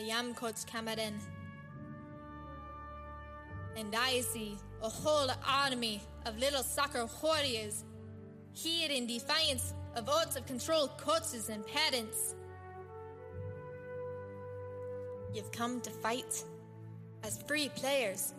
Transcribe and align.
I 0.00 0.04
am 0.04 0.32
Coach 0.32 0.64
Cameron. 0.64 1.20
And 3.76 3.94
I 3.94 4.20
see 4.20 4.56
a 4.82 4.88
whole 4.88 5.28
army 5.46 6.00
of 6.24 6.38
little 6.38 6.62
soccer 6.62 7.06
warriors 7.22 7.84
here 8.54 8.88
in 8.90 9.06
defiance 9.06 9.74
of 9.94 10.08
out 10.08 10.36
of 10.36 10.46
control 10.46 10.88
coaches 10.96 11.50
and 11.50 11.66
parents. 11.66 12.34
You've 15.34 15.52
come 15.52 15.82
to 15.82 15.90
fight 15.90 16.44
as 17.22 17.42
free 17.42 17.68
players, 17.68 18.32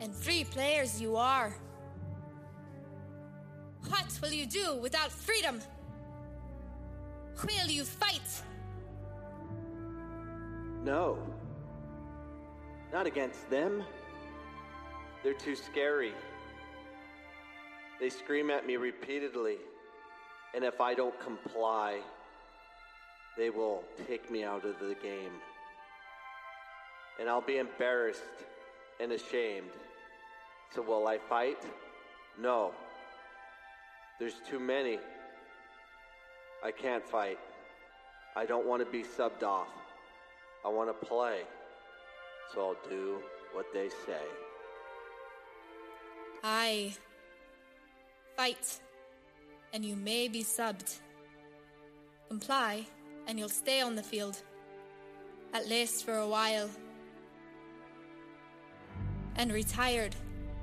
and 0.00 0.14
free 0.14 0.44
players 0.44 1.02
you 1.02 1.16
are. 1.16 1.52
What 3.88 4.18
will 4.22 4.32
you 4.32 4.46
do 4.46 4.76
without 4.76 5.10
freedom? 5.10 5.60
Will 7.42 7.68
you 7.68 7.82
fight? 7.82 8.42
No. 10.84 11.18
Not 12.92 13.06
against 13.06 13.48
them. 13.50 13.84
They're 15.22 15.34
too 15.34 15.54
scary. 15.54 16.12
They 18.00 18.08
scream 18.08 18.50
at 18.50 18.66
me 18.66 18.76
repeatedly, 18.76 19.56
and 20.54 20.64
if 20.64 20.80
I 20.80 20.94
don't 20.94 21.18
comply, 21.20 22.00
they 23.36 23.50
will 23.50 23.84
take 24.08 24.30
me 24.30 24.42
out 24.42 24.64
of 24.64 24.78
the 24.78 24.96
game. 25.02 25.32
And 27.18 27.28
I'll 27.28 27.42
be 27.42 27.58
embarrassed 27.58 28.22
and 28.98 29.12
ashamed. 29.12 29.70
So, 30.74 30.80
will 30.80 31.06
I 31.06 31.18
fight? 31.18 31.62
No. 32.40 32.72
There's 34.18 34.40
too 34.48 34.58
many. 34.58 34.98
I 36.64 36.70
can't 36.70 37.06
fight. 37.06 37.38
I 38.34 38.46
don't 38.46 38.66
want 38.66 38.82
to 38.84 38.90
be 38.90 39.02
subbed 39.02 39.42
off. 39.42 39.68
I 40.64 40.68
want 40.68 40.88
to 40.88 41.06
play. 41.06 41.42
So 42.52 42.60
I'll 42.60 42.88
do 42.88 43.18
what 43.52 43.66
they 43.72 43.88
say. 44.06 44.22
I 46.42 46.94
fight, 48.36 48.80
and 49.72 49.84
you 49.84 49.96
may 49.96 50.28
be 50.28 50.42
subbed. 50.42 50.98
Comply, 52.28 52.86
and 53.26 53.38
you'll 53.38 53.48
stay 53.48 53.80
on 53.80 53.96
the 53.96 54.02
field, 54.02 54.36
at 55.52 55.68
least 55.68 56.04
for 56.04 56.16
a 56.16 56.26
while. 56.26 56.70
And 59.36 59.52
retired 59.52 60.14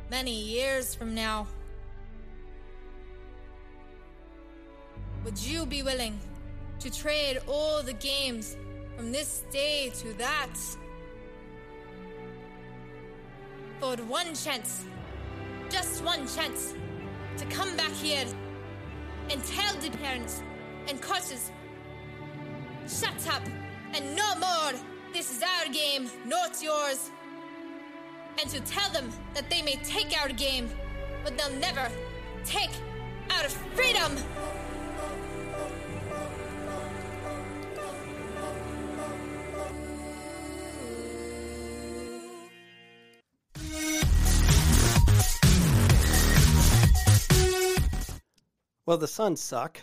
many 0.09 0.33
years 0.33 0.95
from 0.95 1.13
now. 1.13 1.47
Would 5.23 5.37
you 5.39 5.65
be 5.65 5.83
willing 5.83 6.19
to 6.79 6.89
trade 6.89 7.39
all 7.47 7.83
the 7.83 7.93
games 7.93 8.55
from 8.97 9.11
this 9.11 9.43
day 9.51 9.91
to 9.93 10.11
that 10.13 10.57
for 13.79 13.95
one 14.05 14.33
chance, 14.33 14.85
just 15.69 16.03
one 16.03 16.27
chance, 16.27 16.73
to 17.37 17.45
come 17.45 17.77
back 17.77 17.91
here 17.91 18.25
and 19.29 19.43
tell 19.45 19.75
the 19.75 19.91
parents 19.99 20.41
and 20.87 20.99
coaches, 20.99 21.51
shut 22.87 23.27
up 23.29 23.43
and 23.93 24.15
no 24.15 24.35
more. 24.39 24.73
This 25.13 25.29
is 25.29 25.43
our 25.43 25.71
game, 25.71 26.09
not 26.25 26.63
yours. 26.63 27.11
And 28.41 28.49
to 28.49 28.59
tell 28.61 28.89
them 28.89 29.11
that 29.35 29.47
they 29.51 29.61
may 29.61 29.75
take 29.83 30.19
our 30.19 30.29
game, 30.29 30.71
but 31.23 31.37
they'll 31.37 31.59
never 31.59 31.87
take 32.45 32.71
our 33.29 33.47
freedom. 33.75 34.17
Well, 48.87 48.97
the 48.97 49.05
Suns 49.05 49.41
suck. 49.41 49.81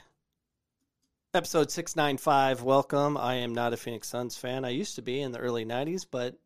Episode 1.34 1.70
695, 1.70 2.62
welcome. 2.62 3.18
I 3.18 3.34
am 3.34 3.54
not 3.54 3.74
a 3.74 3.76
Phoenix 3.76 4.08
Suns 4.08 4.34
fan. 4.38 4.64
I 4.64 4.70
used 4.70 4.94
to 4.94 5.02
be 5.02 5.20
in 5.20 5.30
the 5.30 5.40
early 5.40 5.66
90s, 5.66 6.06
but 6.10 6.38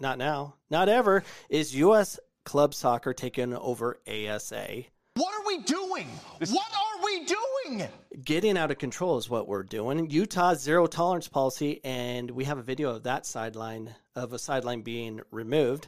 not 0.00 0.18
now. 0.18 0.56
Not 0.70 0.88
ever. 0.88 1.22
Is 1.48 1.72
U.S. 1.76 2.18
club 2.44 2.74
soccer 2.74 3.14
taking 3.14 3.54
over 3.54 4.00
ASA? 4.08 4.86
What 5.14 5.34
are 5.34 5.46
we 5.46 5.62
doing? 5.62 6.08
what 6.50 6.72
are 6.72 7.04
we 7.04 7.24
doing? 7.26 7.88
Getting 8.24 8.58
out 8.58 8.72
of 8.72 8.78
control 8.78 9.18
is 9.18 9.30
what 9.30 9.46
we're 9.46 9.62
doing. 9.62 10.10
Utah's 10.10 10.60
zero 10.60 10.88
tolerance 10.88 11.28
policy, 11.28 11.80
and 11.84 12.28
we 12.28 12.42
have 12.46 12.58
a 12.58 12.62
video 12.62 12.90
of 12.90 13.04
that 13.04 13.24
sideline, 13.24 13.94
of 14.16 14.32
a 14.32 14.38
sideline 14.40 14.82
being 14.82 15.20
removed 15.30 15.86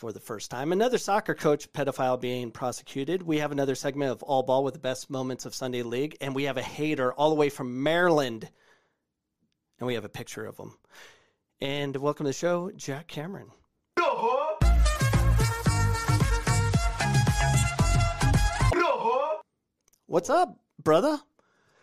for 0.00 0.12
the 0.12 0.18
first 0.18 0.50
time. 0.50 0.72
Another 0.72 0.96
soccer 0.96 1.34
coach 1.34 1.70
pedophile 1.74 2.18
being 2.18 2.50
prosecuted. 2.50 3.22
We 3.22 3.36
have 3.40 3.52
another 3.52 3.74
segment 3.74 4.10
of 4.10 4.22
All 4.22 4.42
Ball 4.42 4.64
with 4.64 4.72
the 4.72 4.80
best 4.80 5.10
moments 5.10 5.44
of 5.44 5.54
Sunday 5.54 5.82
League, 5.82 6.16
and 6.22 6.34
we 6.34 6.44
have 6.44 6.56
a 6.56 6.62
hater 6.62 7.12
all 7.12 7.28
the 7.28 7.34
way 7.34 7.50
from 7.50 7.82
Maryland, 7.82 8.48
and 9.78 9.86
we 9.86 9.92
have 9.94 10.06
a 10.06 10.08
picture 10.08 10.46
of 10.46 10.56
him. 10.56 10.72
And 11.60 11.94
welcome 11.96 12.24
to 12.24 12.30
the 12.30 12.32
show, 12.32 12.70
Jack 12.74 13.08
Cameron. 13.08 13.50
What's 20.06 20.30
up, 20.30 20.58
brother? 20.82 21.20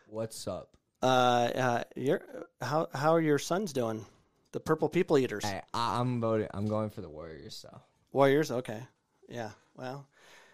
What's 0.07 0.47
up? 0.47 0.75
Uh, 1.03 1.05
uh, 1.05 1.83
you're, 1.95 2.21
how 2.61 2.87
how 2.95 3.13
are 3.13 3.21
your 3.21 3.37
sons 3.37 3.73
doing? 3.73 4.07
The 4.53 4.59
Purple 4.59 4.89
People 4.89 5.19
Eaters, 5.19 5.45
Hey, 5.45 5.61
I, 5.71 5.99
I'm 5.99 6.19
voting. 6.19 6.47
I'm 6.51 6.67
going 6.67 6.89
for 6.89 7.01
the 7.01 7.09
Warriors. 7.09 7.55
So 7.55 7.79
Warriors. 8.17 8.49
Okay, 8.49 8.81
yeah. 9.29 9.51
Well, 9.75 10.07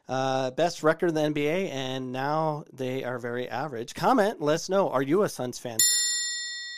uh, 0.09 0.51
best 0.51 0.83
record 0.83 1.07
in 1.07 1.15
the 1.15 1.21
NBA, 1.21 1.69
and 1.69 2.11
now 2.11 2.65
they 2.73 3.05
are 3.05 3.17
very 3.17 3.47
average. 3.47 3.95
Comment. 3.95 4.41
Let 4.41 4.55
us 4.55 4.67
know. 4.67 4.89
Are 4.89 5.01
you 5.01 5.23
a 5.23 5.29
Suns 5.29 5.59
fan? 5.59 5.77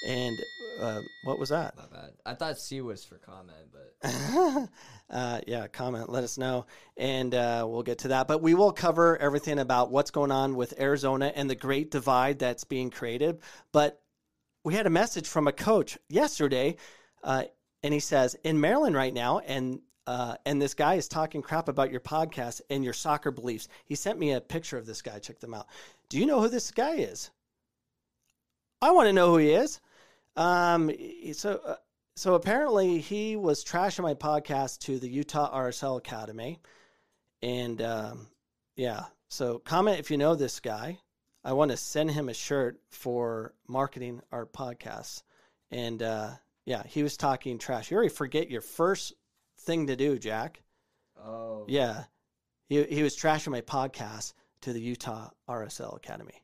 And 0.07 0.37
uh, 0.79 1.01
what 1.23 1.39
was 1.39 1.49
that? 1.49 1.75
my 1.75 1.87
bad. 1.91 2.11
I 2.23 2.35
thought 2.35 2.59
C 2.59 2.81
was 2.81 3.03
for 3.03 3.15
comment, 3.15 3.71
but 3.71 4.69
uh, 5.09 5.41
yeah, 5.47 5.65
comment. 5.65 6.07
Let 6.07 6.23
us 6.23 6.37
know, 6.37 6.67
and 6.97 7.33
uh, 7.33 7.65
we'll 7.67 7.81
get 7.81 7.97
to 7.99 8.09
that. 8.09 8.27
But 8.27 8.43
we 8.43 8.53
will 8.53 8.71
cover 8.71 9.17
everything 9.17 9.57
about 9.57 9.89
what's 9.89 10.11
going 10.11 10.31
on 10.31 10.55
with 10.55 10.79
Arizona 10.79 11.33
and 11.35 11.49
the 11.49 11.55
great 11.55 11.89
divide 11.89 12.37
that's 12.37 12.63
being 12.63 12.91
created. 12.91 13.39
But 13.71 13.99
we 14.63 14.75
had 14.75 14.85
a 14.85 14.91
message 14.91 15.27
from 15.27 15.47
a 15.47 15.51
coach 15.51 15.97
yesterday, 16.09 16.75
uh, 17.23 17.45
and 17.81 17.91
he 17.91 17.99
says 17.99 18.35
in 18.43 18.61
Maryland 18.61 18.95
right 18.95 19.15
now, 19.15 19.39
and 19.39 19.79
uh, 20.07 20.35
and 20.45 20.61
this 20.61 20.73
guy 20.73 20.95
is 20.95 21.07
talking 21.07 21.41
crap 21.41 21.67
about 21.67 21.91
your 21.91 21.99
podcast 21.99 22.61
and 22.69 22.83
your 22.83 22.93
soccer 22.93 23.31
beliefs. 23.31 23.67
He 23.85 23.95
sent 23.95 24.19
me 24.19 24.33
a 24.33 24.41
picture 24.41 24.77
of 24.77 24.85
this 24.85 25.01
guy. 25.01 25.19
Check 25.19 25.39
them 25.39 25.53
out. 25.53 25.67
Do 26.09 26.19
you 26.19 26.25
know 26.25 26.41
who 26.41 26.49
this 26.49 26.71
guy 26.71 26.95
is? 26.95 27.31
I 28.81 28.91
want 28.91 29.07
to 29.07 29.13
know 29.13 29.31
who 29.31 29.37
he 29.37 29.51
is. 29.51 29.79
Um, 30.35 30.91
so, 31.33 31.59
uh, 31.65 31.75
so 32.15 32.35
apparently 32.35 32.99
he 32.99 33.35
was 33.35 33.63
trashing 33.63 34.03
my 34.03 34.13
podcast 34.13 34.79
to 34.81 34.99
the 34.99 35.09
Utah 35.09 35.55
RSL 35.57 35.97
Academy, 35.97 36.59
and 37.41 37.81
um, 37.81 38.27
yeah. 38.75 39.05
So 39.29 39.59
comment 39.59 39.99
if 39.99 40.11
you 40.11 40.17
know 40.17 40.35
this 40.35 40.59
guy. 40.59 40.99
I 41.43 41.53
want 41.53 41.69
to 41.69 41.77
send 41.77 42.09
him 42.09 42.27
a 42.27 42.33
shirt 42.33 42.79
for 42.89 43.53
marketing 43.67 44.21
our 44.31 44.47
podcasts, 44.47 45.21
and 45.69 46.01
uh, 46.01 46.31
yeah, 46.65 46.83
he 46.87 47.03
was 47.03 47.17
talking 47.17 47.59
trash. 47.59 47.91
You 47.91 47.97
already 47.97 48.13
forget 48.13 48.49
your 48.49 48.61
first 48.61 49.13
thing 49.59 49.87
to 49.87 49.95
do, 49.95 50.17
Jack. 50.17 50.61
oh 51.23 51.65
Yeah, 51.67 52.03
he 52.67 52.83
he 52.83 53.03
was 53.03 53.15
trashing 53.15 53.51
my 53.51 53.61
podcast 53.61 54.33
to 54.61 54.73
the 54.73 54.81
Utah 54.81 55.29
RSL 55.49 55.95
Academy. 55.95 56.41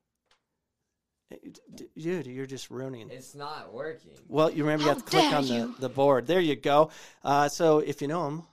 Dude, 1.97 2.27
you're 2.27 2.45
just 2.45 2.69
ruining. 2.69 3.09
it. 3.09 3.13
it's 3.13 3.35
not 3.35 3.73
working. 3.73 4.11
Well, 4.27 4.51
you 4.51 4.63
remember 4.63 4.83
you 4.83 4.89
How 4.89 4.95
have 4.95 5.05
to 5.05 5.09
click 5.09 5.29
dare 5.29 5.37
on 5.37 5.47
the, 5.47 5.75
the 5.79 5.89
board. 5.89 6.27
There 6.27 6.41
you 6.41 6.57
go. 6.57 6.89
Uh, 7.23 7.47
so 7.47 7.79
if 7.79 8.01
you 8.01 8.09
know 8.09 8.27
him, 8.27 8.43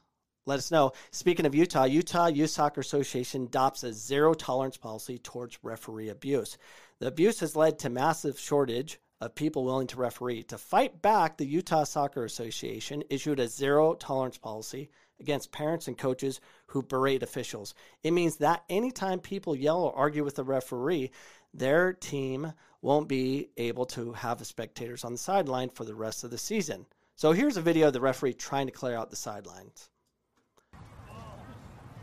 let 0.47 0.59
us 0.59 0.71
know. 0.71 0.93
Speaking 1.11 1.45
of 1.45 1.55
Utah, 1.55 1.85
Utah 1.85 2.27
Youth 2.27 2.51
Soccer 2.51 2.81
Association 2.81 3.45
adopts 3.45 3.83
a 3.83 3.93
zero 3.93 4.33
tolerance 4.33 4.77
policy 4.77 5.19
towards 5.19 5.59
referee 5.63 6.09
abuse. 6.09 6.57
The 7.01 7.09
abuse 7.09 7.41
has 7.41 7.55
led 7.55 7.79
to 7.81 7.91
massive 7.91 8.39
shortage 8.39 8.99
of 9.21 9.35
people 9.35 9.65
willing 9.65 9.87
to 9.89 9.97
referee. 9.97 10.45
To 10.45 10.59
fight 10.59 11.03
back, 11.03 11.37
the 11.37 11.47
Utah 11.47 11.85
Soccer 11.85 12.25
Association 12.25 13.03
issued 13.11 13.41
a 13.41 13.49
zero 13.49 13.95
tolerance 13.95 14.39
policy 14.39 14.91
against 15.21 15.51
parents 15.53 15.89
and 15.89 15.99
coaches 15.99 16.41
who 16.67 16.83
berate 16.83 17.23
officials. 17.23 17.75
It 18.03 18.13
means 18.13 18.37
that 18.37 18.65
anytime 18.69 19.19
people 19.19 19.57
yell 19.57 19.83
or 19.83 19.95
argue 19.97 20.25
with 20.25 20.37
the 20.37 20.45
referee, 20.45 21.11
their 21.53 21.93
team 21.93 22.53
won't 22.81 23.09
be 23.09 23.51
able 23.57 23.87
to 23.87 24.13
have 24.13 24.39
the 24.39 24.45
spectators 24.45 25.05
on 25.05 25.13
the 25.13 25.19
sideline 25.19 25.71
for 25.71 25.85
the 25.85 25.95
rest 25.95 26.23
of 26.23 26.31
the 26.31 26.39
season. 26.39 26.87
So 27.17 27.33
here's 27.33 27.57
a 27.57 27.63
video 27.63 27.89
of 27.89 27.93
the 27.93 28.01
referee 28.01 28.35
trying 28.35 28.67
to 28.67 28.73
clear 28.73 28.95
out 28.95 29.11
the 29.11 29.17
sidelines. 29.17 29.91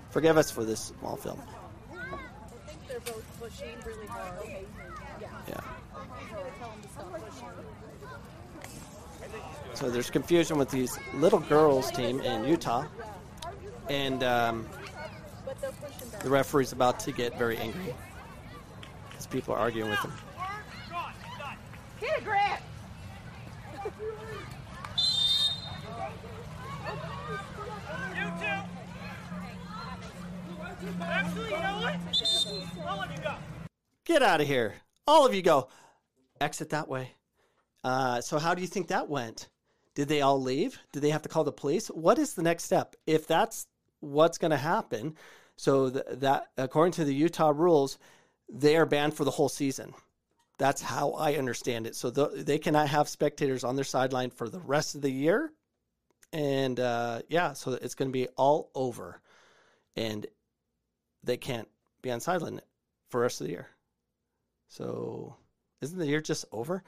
Forgive 0.10 0.38
us 0.38 0.52
for 0.52 0.66
this 0.66 0.94
small 1.00 1.16
film. 1.16 1.42
I 1.92 1.96
think 2.68 2.88
they're 2.88 3.00
both 3.00 3.40
pushing 3.40 3.76
really 3.86 4.08
hard. 4.08 4.40
Okay. 4.40 4.66
Yeah. 5.22 5.30
Yeah. 5.48 5.62
Tell 6.60 6.70
them 6.70 6.82
to 6.82 6.90
stop 6.90 7.12
pushing. 7.14 7.48
So 9.76 9.90
there's 9.90 10.10
confusion 10.10 10.58
with 10.58 10.70
these 10.70 10.98
little 11.14 11.40
girls 11.40 11.92
team 11.92 12.22
in 12.22 12.46
Utah, 12.46 12.86
and 13.90 14.24
um, 14.24 14.66
But 15.46 15.60
they're 15.60 15.72
pushing 15.72 16.10
back. 16.10 16.24
the 16.24 16.30
referee's 16.30 16.72
about 16.72 17.00
to 17.02 17.12
get 17.12 17.38
very 17.38 17.58
angry 17.58 17.94
because 19.10 19.28
people 19.28 19.54
are 19.54 19.60
arguing 19.60 19.90
with 19.90 20.00
him. 20.00 20.14
Get 22.00 22.18
it, 22.18 22.24
Grant! 22.24 22.62
You 28.16 28.32
two. 28.40 28.62
Actually, 31.02 31.50
you 31.50 31.58
know 31.58 31.80
what? 31.82 31.96
I'll 32.88 32.98
let 33.00 33.12
you 33.18 33.24
go. 33.24 33.36
Get 34.06 34.24
out 34.24 34.40
of 34.40 34.48
here. 34.48 34.76
All 35.06 35.26
of 35.26 35.34
you 35.34 35.42
go. 35.42 35.68
Exit 36.40 36.70
that 36.70 36.88
way. 36.88 37.12
Uh, 37.84 38.22
so, 38.22 38.40
how 38.40 38.56
do 38.56 38.62
you 38.62 38.68
think 38.68 38.88
that 38.88 39.10
went? 39.10 39.50
Did 39.96 40.10
they 40.10 40.22
all 40.22 40.42
leave? 40.42 40.78
Did 40.92 41.02
they 41.02 41.10
have 41.10 41.22
to 41.24 41.30
call 41.30 41.44
the 41.44 41.52
police? 41.52 41.88
What 41.88 42.20
is 42.20 42.34
the 42.34 42.44
next 42.44 42.66
step? 42.66 42.96
If 43.08 43.28
that's 43.28 43.68
what's 44.02 44.38
going 44.38 44.52
to 44.52 44.58
happen, 44.58 45.16
so 45.58 45.90
th- 45.90 46.06
that 46.12 46.48
according 46.58 46.92
to 46.94 47.06
the 47.06 47.16
Utah 47.16 47.54
rules, 47.56 47.98
they 48.50 48.76
are 48.76 48.86
banned 48.86 49.14
for 49.16 49.24
the 49.24 49.32
whole 49.32 49.50
season. 49.50 49.94
That's 50.58 50.82
how 50.82 51.12
I 51.12 51.36
understand 51.36 51.88
it. 51.88 51.96
So 51.96 52.12
th- 52.12 52.46
they 52.46 52.60
cannot 52.60 52.90
have 52.90 53.10
spectators 53.10 53.64
on 53.64 53.76
their 53.76 53.86
sideline 53.86 54.30
for 54.30 54.50
the 54.50 54.60
rest 54.60 54.96
of 54.96 55.02
the 55.02 55.10
year. 55.10 55.52
And 56.34 56.80
uh, 56.80 57.22
yeah, 57.30 57.54
so 57.54 57.72
it's 57.72 57.96
going 57.96 58.10
to 58.10 58.14
be 58.14 58.28
all 58.36 58.70
over, 58.76 59.22
and 59.96 60.26
they 61.24 61.38
can't 61.38 61.70
be 62.02 62.12
on 62.12 62.20
sideline 62.20 62.60
for 63.10 63.20
the 63.20 63.24
rest 63.24 63.40
of 63.40 63.48
the 63.48 63.54
year. 63.54 63.70
So 64.68 65.38
isn't 65.82 65.98
the 65.98 66.08
year 66.08 66.22
just 66.22 66.44
over? 66.52 66.84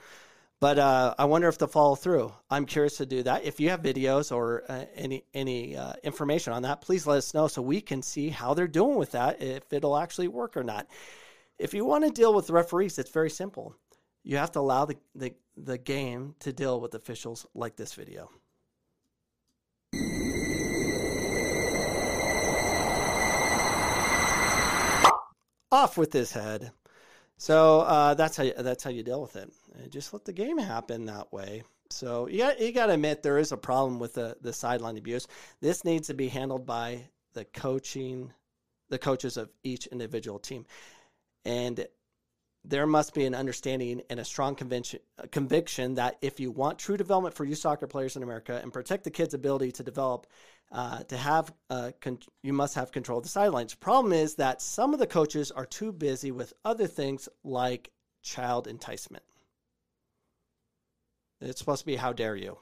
But 0.60 0.80
uh, 0.80 1.14
I 1.20 1.26
wonder 1.26 1.48
if 1.48 1.60
they'll 1.60 1.68
follow 1.68 1.94
through. 1.96 2.34
I'm 2.50 2.66
curious 2.66 2.98
to 2.98 3.06
do 3.06 3.22
that. 3.24 3.46
If 3.46 3.60
you 3.60 3.70
have 3.70 3.84
videos 3.84 4.36
or 4.36 4.64
uh, 4.68 4.86
any 4.96 5.24
any 5.34 5.78
uh, 5.78 5.94
information 6.04 6.52
on 6.52 6.64
that, 6.64 6.82
please 6.82 7.06
let 7.06 7.20
us 7.20 7.34
know 7.34 7.48
so 7.48 7.62
we 7.62 7.80
can 7.80 8.02
see 8.02 8.30
how 8.30 8.56
they're 8.56 8.68
doing 8.68 8.98
with 8.98 9.12
that. 9.12 9.42
If 9.42 9.72
it'll 9.72 9.98
actually 9.98 10.30
work 10.30 10.58
or 10.58 10.64
not. 10.64 10.88
If 11.60 11.76
you 11.76 11.86
want 11.86 12.06
to 12.06 12.12
deal 12.12 12.34
with 12.34 12.50
referees, 12.50 12.98
it's 12.98 13.12
very 13.12 13.30
simple. 13.30 13.76
You 14.24 14.38
have 14.38 14.52
to 14.54 14.60
allow 14.60 14.86
the, 14.86 14.98
the, 15.16 15.34
the 15.56 15.78
game 15.78 16.36
to 16.40 16.52
deal 16.52 16.82
with 16.82 16.94
officials 16.96 17.46
like 17.54 17.76
this 17.76 17.94
video. 17.94 18.30
Off 25.72 25.98
with 25.98 26.14
his 26.14 26.32
head. 26.32 26.72
So 27.38 27.82
uh, 27.82 28.14
that's 28.16 28.36
how 28.36 28.44
you, 28.44 28.54
that's 28.58 28.84
how 28.84 28.90
you 28.90 29.04
deal 29.04 29.22
with 29.22 29.36
it. 29.36 29.52
And 29.76 29.92
just 29.92 30.14
let 30.14 30.26
the 30.26 30.34
game 30.34 30.58
happen 30.58 31.06
that 31.06 31.32
way. 31.32 31.64
So 31.90 32.28
you 32.28 32.40
got 32.40 32.60
you 32.60 32.72
got 32.72 32.88
to 32.88 32.94
admit 32.94 33.24
there 33.24 33.38
is 33.38 33.52
a 33.52 33.58
problem 33.58 34.00
with 34.00 34.16
the 34.16 34.36
the 34.42 34.52
sideline 34.52 34.98
abuse. 34.98 35.28
This 35.62 35.86
needs 35.86 36.08
to 36.08 36.14
be 36.14 36.28
handled 36.28 36.66
by 36.66 37.02
the 37.34 37.46
coaching, 37.46 38.34
the 38.90 38.98
coaches 38.98 39.38
of 39.38 39.50
each 39.64 39.88
individual 39.88 40.40
team, 40.40 40.66
and 41.46 41.88
there 42.68 42.86
must 42.86 43.14
be 43.14 43.26
an 43.26 43.34
understanding 43.34 44.02
and 44.10 44.20
a 44.20 44.26
strong 44.26 44.54
conviction, 44.54 45.00
conviction 45.32 45.96
that 45.96 46.18
if 46.22 46.40
you 46.40 46.52
want 46.52 46.78
true 46.78 46.98
development 46.98 47.34
for 47.34 47.46
youth 47.46 47.60
soccer 47.60 47.88
players 47.88 48.16
in 48.16 48.24
America 48.24 48.60
and 48.62 48.74
protect 48.74 49.06
the 49.06 49.12
kids' 49.12 49.34
ability 49.34 49.72
to 49.72 49.84
develop, 49.84 50.28
uh, 50.72 51.02
to 51.04 51.16
have, 51.16 51.54
uh, 51.70 51.92
con- 52.02 52.20
you 52.44 52.52
must 52.52 52.76
have 52.76 52.92
control 52.92 53.20
of 53.20 53.24
the 53.24 53.30
sidelines. 53.30 53.74
Problem 53.74 54.12
is 54.12 54.36
that 54.36 54.62
some 54.62 54.94
of 54.94 55.00
the 55.00 55.08
coaches 55.08 55.50
are 55.50 55.66
too 55.66 55.94
busy 55.94 56.32
with 56.32 56.54
other 56.66 56.88
things 56.88 57.30
like 57.44 57.90
child 58.22 58.68
enticement. 58.68 59.24
It's 61.40 61.60
supposed 61.60 61.82
to 61.82 61.86
be 61.86 61.96
how 61.96 62.12
dare 62.12 62.36
you. 62.36 62.58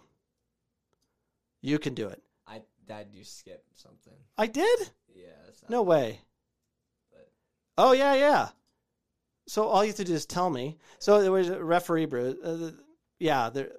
You 1.61 1.79
can 1.79 1.95
do 1.95 2.07
it. 2.07 2.21
I 2.45 2.61
that 2.87 3.07
you 3.11 3.23
skipped 3.23 3.79
something. 3.79 4.13
I 4.37 4.45
did? 4.45 4.91
Yeah. 5.15 5.31
No 5.67 5.81
way. 5.81 6.19
But 7.11 7.31
Oh 7.77 7.93
yeah, 7.93 8.13
yeah. 8.13 8.49
So 9.47 9.65
all 9.65 9.83
you 9.83 9.89
have 9.89 9.97
to 9.97 10.03
do 10.03 10.13
is 10.13 10.25
tell 10.25 10.49
me. 10.49 10.77
So 10.99 11.21
there 11.21 11.31
was 11.31 11.49
a 11.49 11.63
referee, 11.63 12.05
bro. 12.05 12.33
Uh, 12.43 12.71
yeah, 13.19 13.49
there, 13.49 13.71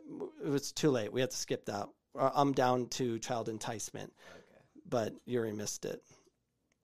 it 0.44 0.48
was 0.48 0.72
too 0.72 0.90
late. 0.90 1.12
We 1.12 1.20
had 1.20 1.30
to 1.30 1.36
skip 1.36 1.64
that. 1.66 1.88
Uh, 2.18 2.30
I'm 2.34 2.52
down 2.52 2.86
to 2.90 3.18
child 3.18 3.48
enticement, 3.48 4.12
Okay. 4.30 4.60
but 4.88 5.14
Yuri 5.26 5.52
missed 5.52 5.84
it. 5.84 6.02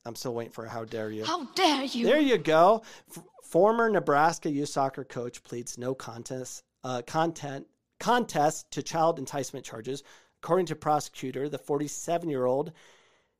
I'm 0.04 0.16
still 0.16 0.34
waiting 0.34 0.52
for 0.52 0.66
how 0.66 0.84
dare 0.84 1.10
you. 1.10 1.24
How 1.24 1.44
dare 1.54 1.84
you? 1.84 2.04
There 2.06 2.18
you 2.20 2.38
go. 2.38 2.82
F- 3.16 3.22
former 3.44 3.88
Nebraska 3.88 4.50
youth 4.50 4.68
soccer 4.68 5.04
coach 5.04 5.44
pleads 5.44 5.78
no 5.78 5.94
contest 5.94 6.64
uh, 6.84 7.02
content 7.06 7.66
contest 8.00 8.68
to 8.72 8.82
child 8.82 9.20
enticement 9.20 9.64
charges. 9.64 10.02
According 10.42 10.66
to 10.66 10.74
prosecutor, 10.74 11.48
the 11.48 11.58
47 11.58 12.28
year 12.28 12.46
old 12.46 12.72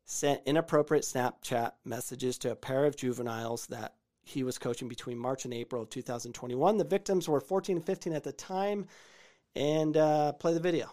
sent 0.04 0.40
inappropriate 0.46 1.04
Snapchat 1.04 1.72
messages 1.84 2.38
to 2.38 2.52
a 2.52 2.56
pair 2.56 2.84
of 2.84 2.94
juveniles 2.96 3.66
that 3.66 3.94
he 4.24 4.42
was 4.42 4.58
coaching 4.58 4.88
between 4.88 5.19
March 5.19 5.44
and 5.44 5.52
April 5.52 5.82
of 5.82 5.90
2021. 5.90 6.76
The 6.76 6.84
victims 6.84 7.28
were 7.28 7.40
14 7.40 7.76
and 7.76 7.84
15 7.84 8.12
at 8.12 8.24
the 8.24 8.32
time. 8.32 8.86
And 9.54 9.96
uh, 9.96 10.32
play 10.32 10.54
the 10.54 10.60
video. 10.60 10.90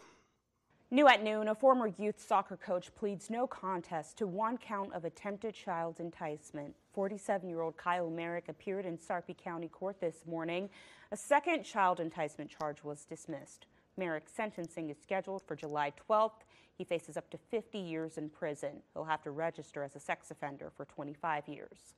New 0.92 1.08
at 1.08 1.24
noon, 1.24 1.48
a 1.48 1.56
former 1.56 1.88
youth 2.00 2.20
soccer 2.20 2.58
coach 2.58 2.94
pleads 2.96 3.30
no 3.30 3.46
contest 3.46 4.18
to 4.18 4.26
one 4.26 4.58
count 4.58 4.92
of 4.94 5.06
attempted 5.06 5.54
child 5.54 6.00
enticement. 6.00 6.76
47 6.94 7.48
year 7.48 7.62
old 7.62 7.78
Kyle 7.78 8.10
Merrick 8.10 8.50
appeared 8.50 8.86
in 8.86 8.98
Sarpy 8.98 9.36
County 9.36 9.68
Court 9.68 10.02
this 10.02 10.26
morning. 10.26 10.68
A 11.12 11.18
second 11.18 11.64
child 11.64 12.00
enticement 12.00 12.50
charge 12.50 12.84
was 12.84 13.06
dismissed. 13.06 13.68
Merrick's 13.98 14.34
sentencing 14.34 14.90
is 14.90 14.98
scheduled 15.00 15.44
for 15.44 15.56
July 15.56 15.94
12th. 16.10 16.42
He 16.76 16.84
faces 16.84 17.18
up 17.18 17.30
to 17.30 17.38
50 17.38 17.78
years 17.78 18.18
in 18.18 18.30
prison. 18.30 18.82
He'll 18.94 19.04
have 19.04 19.22
to 19.24 19.32
register 19.32 19.84
as 19.84 19.96
a 19.96 20.00
sex 20.00 20.32
offender 20.32 20.72
for 20.76 20.86
25 20.86 21.48
years. 21.48 21.94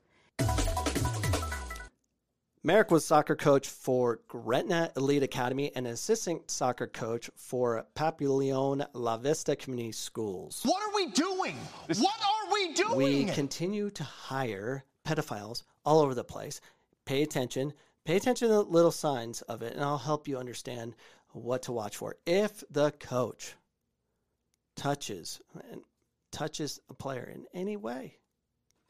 Merrick 2.64 2.92
was 2.92 3.04
soccer 3.04 3.36
coach 3.36 3.68
for 3.68 4.20
Gretna 4.28 4.92
Elite 4.96 5.24
Academy 5.24 5.72
and 5.76 5.88
assistant 5.88 6.52
soccer 6.52 6.86
coach 6.86 7.28
for 7.36 7.88
Papillion 7.96 8.86
La 8.94 9.18
Vista 9.18 9.56
Community 9.56 9.92
Schools. 9.92 10.62
What 10.64 10.84
are 10.84 10.94
we 10.94 11.08
doing? 11.08 11.56
What 11.98 12.22
are 12.22 12.54
we 12.54 12.74
doing? 12.74 12.98
We 12.98 13.26
continue 13.26 13.90
to 13.90 14.04
hire 14.04 14.86
pedophiles 15.08 15.64
all 15.84 16.02
over 16.02 16.14
the 16.14 16.24
place. 16.24 16.62
Pay 17.06 17.24
attention. 17.24 17.74
Pay 18.06 18.18
attention 18.18 18.48
to 18.50 18.54
the 18.54 18.62
little 18.62 18.92
signs 18.92 19.42
of 19.42 19.64
it, 19.64 19.74
and 19.74 19.84
I'll 19.84 19.98
help 19.98 20.28
you 20.28 20.38
understand 20.38 20.94
what 21.30 21.64
to 21.64 21.72
watch 21.72 21.98
for. 21.98 22.18
If 22.28 22.64
the 22.70 22.92
coach 22.92 23.56
touches 24.76 25.42
touches 26.32 26.80
a 26.90 26.94
player 26.94 27.28
in 27.34 27.46
any 27.60 27.76
way, 27.76 28.20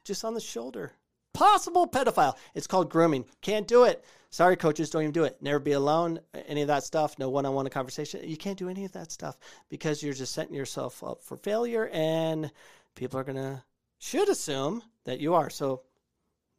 just 0.04 0.25
on 0.25 0.34
the 0.34 0.42
shoulder, 0.42 0.92
possible 1.34 1.88
pedophile. 1.88 2.36
It's 2.56 2.68
called 2.68 2.90
grooming. 2.90 3.26
Can't 3.42 3.68
do 3.68 3.84
it. 3.84 4.04
Sorry, 4.30 4.56
coaches, 4.56 4.90
don't 4.90 5.02
even 5.02 5.12
do 5.12 5.26
it. 5.26 5.38
Never 5.42 5.60
be 5.60 5.74
alone. 5.74 6.20
Any 6.48 6.62
of 6.62 6.68
that 6.70 6.84
stuff. 6.84 7.20
No 7.20 7.30
one-on-one 7.30 7.68
conversation. 7.70 8.22
You 8.24 8.38
can't 8.38 8.58
do 8.58 8.70
any 8.70 8.86
of 8.86 8.94
that 8.94 9.12
stuff 9.12 9.38
because 9.70 10.02
you're 10.02 10.14
just 10.14 10.34
setting 10.34 10.56
yourself 10.56 11.04
up 11.04 11.22
for 11.22 11.36
failure, 11.36 11.90
and 11.92 12.50
people 12.96 13.20
are 13.20 13.26
gonna 13.26 13.66
should 14.00 14.30
assume 14.30 14.84
that 15.06 15.20
you 15.20 15.34
are. 15.34 15.50
So 15.50 15.82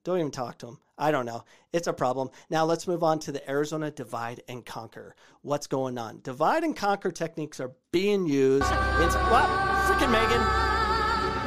don't 0.05 0.19
even 0.19 0.31
talk 0.31 0.59
to 0.59 0.67
them. 0.67 0.79
I 0.99 1.11
don't 1.11 1.26
know. 1.26 1.45
It's 1.73 1.87
a 1.87 1.93
problem. 1.93 2.31
Now 2.50 2.64
let's 2.64 2.87
move 2.87 3.02
on 3.02 3.19
to 3.21 3.33
the 3.33 3.49
Arizona 3.50 3.91
divide 3.91 4.43
and 4.49 4.64
conquer. 4.64 5.17
What's 5.41 5.67
going 5.67 5.97
on? 5.97 6.21
Divide 6.23 6.64
and 6.64 6.76
conquer 6.76 7.11
techniques 7.11 7.59
are 7.59 7.73
being 7.91 8.26
used. 8.26 8.67
It's 8.71 9.14
what? 9.14 9.49
Freaking 9.87 10.12
Megan. 10.12 10.43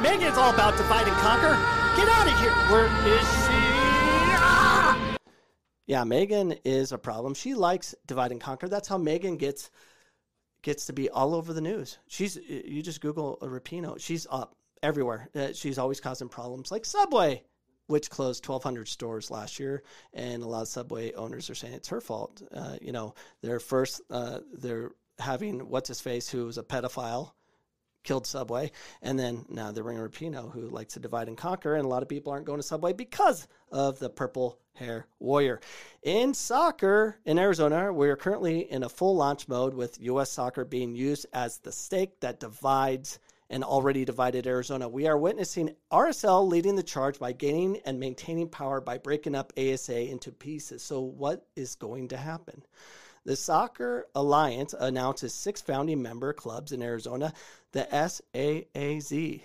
Megan 0.02 0.18
Megan's 0.18 0.38
all 0.38 0.52
about 0.52 0.76
divide 0.76 1.06
and 1.06 1.16
conquer. 1.18 1.85
Get 1.96 2.08
out 2.08 2.26
of 2.26 2.38
here. 2.38 2.52
Where 2.70 2.86
is 3.08 3.26
she? 3.26 3.56
Ah! 4.38 5.16
Yeah, 5.86 6.04
Megan 6.04 6.52
is 6.64 6.92
a 6.92 6.98
problem. 6.98 7.32
She 7.32 7.54
likes 7.54 7.94
divide 8.06 8.32
and 8.32 8.40
conquer. 8.40 8.68
That's 8.68 8.86
how 8.86 8.98
Megan 8.98 9.38
gets 9.38 9.70
gets 10.60 10.86
to 10.86 10.92
be 10.92 11.08
all 11.08 11.34
over 11.34 11.52
the 11.52 11.60
news. 11.60 11.98
She's 12.06 12.36
you 12.36 12.82
just 12.82 13.00
Google 13.00 13.38
a 13.40 13.46
Rapinoe. 13.46 13.98
She's 13.98 14.26
up 14.30 14.56
everywhere. 14.82 15.30
Uh, 15.34 15.54
she's 15.54 15.78
always 15.78 16.00
causing 16.00 16.28
problems 16.28 16.70
like 16.70 16.84
Subway, 16.84 17.44
which 17.86 18.10
closed 18.10 18.46
1,200 18.46 18.88
stores 18.88 19.30
last 19.30 19.58
year, 19.58 19.82
and 20.12 20.42
a 20.42 20.46
lot 20.46 20.62
of 20.62 20.68
Subway 20.68 21.12
owners 21.14 21.48
are 21.48 21.54
saying 21.54 21.72
it's 21.72 21.88
her 21.88 22.02
fault. 22.02 22.42
Uh, 22.52 22.76
you 22.82 22.92
know, 22.92 23.14
they're 23.40 23.60
first 23.60 24.02
uh, 24.10 24.40
they're 24.52 24.90
having 25.18 25.70
what's 25.70 25.88
his 25.88 26.00
face 26.00 26.28
who 26.28 26.44
was 26.44 26.58
a 26.58 26.62
pedophile 26.62 27.32
killed 28.06 28.26
Subway, 28.26 28.70
and 29.02 29.18
then 29.18 29.44
now 29.48 29.72
they're 29.72 29.84
bringing 29.84 30.02
Rapinoe, 30.02 30.52
who 30.52 30.68
likes 30.68 30.94
to 30.94 31.00
divide 31.00 31.28
and 31.28 31.36
conquer, 31.36 31.74
and 31.74 31.84
a 31.84 31.88
lot 31.88 32.02
of 32.02 32.08
people 32.08 32.32
aren't 32.32 32.46
going 32.46 32.60
to 32.60 32.66
Subway 32.66 32.92
because 32.92 33.46
of 33.70 33.98
the 33.98 34.08
purple 34.08 34.58
hair 34.74 35.06
warrior. 35.18 35.60
In 36.02 36.32
soccer 36.32 37.18
in 37.24 37.38
Arizona, 37.38 37.92
we 37.92 38.08
are 38.08 38.16
currently 38.16 38.70
in 38.70 38.82
a 38.82 38.88
full 38.88 39.16
launch 39.16 39.48
mode 39.48 39.74
with 39.74 40.00
U.S. 40.00 40.30
soccer 40.30 40.64
being 40.64 40.94
used 40.94 41.26
as 41.32 41.58
the 41.58 41.72
stake 41.72 42.20
that 42.20 42.40
divides 42.40 43.18
an 43.50 43.62
already 43.62 44.04
divided 44.04 44.46
Arizona. 44.46 44.88
We 44.88 45.06
are 45.06 45.16
witnessing 45.16 45.74
RSL 45.92 46.48
leading 46.48 46.76
the 46.76 46.82
charge 46.82 47.18
by 47.18 47.32
gaining 47.32 47.78
and 47.84 48.00
maintaining 48.00 48.48
power 48.48 48.80
by 48.80 48.98
breaking 48.98 49.34
up 49.34 49.52
ASA 49.56 50.10
into 50.10 50.32
pieces. 50.32 50.82
So, 50.82 51.00
what 51.00 51.46
is 51.54 51.74
going 51.76 52.08
to 52.08 52.16
happen? 52.16 52.62
The 53.26 53.34
Soccer 53.34 54.06
Alliance 54.14 54.72
announces 54.78 55.34
six 55.34 55.60
founding 55.60 56.00
member 56.00 56.32
clubs 56.32 56.70
in 56.70 56.80
Arizona, 56.80 57.32
the 57.72 57.88
SAAZ. 57.90 59.42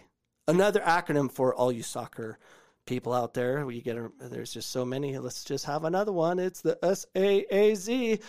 Another 0.47 0.81
acronym 0.81 1.31
for 1.31 1.55
all 1.55 1.71
you 1.71 1.81
soccer 1.81 2.37
people 2.85 3.11
out 3.11 3.33
there. 3.33 3.65
We 3.65 3.81
get 3.81 3.97
there's 4.19 4.53
just 4.53 4.69
so 4.69 4.85
many. 4.85 5.17
Let's 5.17 5.43
just 5.43 5.65
have 5.65 5.83
another 5.83 6.11
one. 6.11 6.37
It's 6.37 6.61
the 6.61 6.77
SAAZ, 6.83 8.21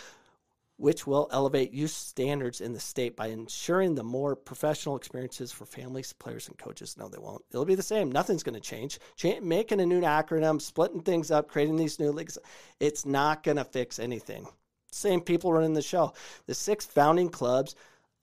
which 0.77 1.05
will 1.05 1.29
elevate 1.31 1.71
youth 1.71 1.91
standards 1.91 2.59
in 2.59 2.73
the 2.73 2.79
state 2.79 3.15
by 3.15 3.27
ensuring 3.27 3.93
the 3.93 4.03
more 4.03 4.35
professional 4.35 4.95
experiences 4.95 5.51
for 5.51 5.67
families, 5.67 6.13
players, 6.13 6.47
and 6.47 6.57
coaches. 6.57 6.97
No, 6.97 7.09
they 7.09 7.19
won't. 7.19 7.45
It'll 7.51 7.63
be 7.63 7.75
the 7.75 7.83
same. 7.83 8.11
Nothing's 8.11 8.41
going 8.41 8.55
to 8.55 8.59
change. 8.59 8.97
Cha- 9.17 9.39
making 9.39 9.81
a 9.81 9.85
new 9.85 10.01
acronym, 10.01 10.59
splitting 10.59 11.01
things 11.01 11.29
up, 11.29 11.47
creating 11.47 11.75
these 11.75 11.99
new 11.99 12.11
leagues, 12.11 12.39
it's 12.79 13.05
not 13.05 13.43
going 13.43 13.57
to 13.57 13.63
fix 13.63 13.99
anything. 13.99 14.47
Same 14.93 15.21
people 15.21 15.51
running 15.51 15.73
the 15.73 15.81
show. 15.81 16.13
The 16.45 16.53
six 16.53 16.85
founding 16.85 17.29
clubs 17.29 17.75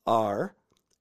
are 0.07 0.55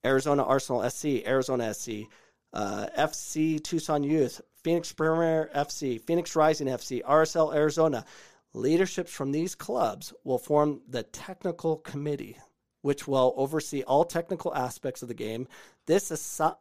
Arizona 0.04 0.44
Arsenal 0.44 0.90
SC, 0.90 1.26
Arizona 1.26 1.74
SC, 1.74 2.08
uh, 2.54 2.88
FC 2.98 3.64
Tucson 3.64 4.04
Youth, 4.04 4.42
Phoenix 4.64 4.92
Premier 4.92 5.50
FC, 5.56 6.02
Phoenix 6.02 6.36
Rising 6.36 6.68
FC, 6.68 7.02
RSL 7.04 7.54
Arizona. 7.56 8.06
Leaderships 8.54 9.12
from 9.12 9.32
these 9.32 9.54
clubs 9.54 10.14
will 10.24 10.40
form 10.40 10.82
the 10.88 11.04
technical 11.04 11.78
committee, 11.78 12.36
which 12.82 13.08
will 13.08 13.34
oversee 13.36 13.84
all 13.84 14.06
technical 14.06 14.56
aspects 14.56 15.02
of 15.02 15.08
the 15.08 15.14
game. 15.14 15.48
This 15.86 16.12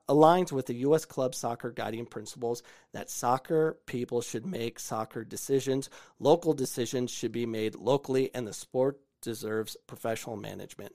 aligns 0.09 0.53
with 0.53 0.67
the 0.67 0.75
U.S. 0.75 1.05
Club 1.05 1.35
Soccer 1.35 1.71
guiding 1.71 2.07
principles 2.07 2.63
that 2.93 3.11
soccer 3.11 3.79
people 3.87 4.21
should 4.21 4.47
make 4.47 4.81
soccer 4.81 5.25
decisions. 5.25 5.91
Local 6.19 6.55
decisions 6.55 7.11
should 7.11 7.33
be 7.33 7.47
made 7.47 7.75
locally, 7.75 8.31
and 8.35 8.47
the 8.47 8.53
sport 8.53 8.99
deserves 9.21 9.77
professional 9.87 10.37
management. 10.37 10.95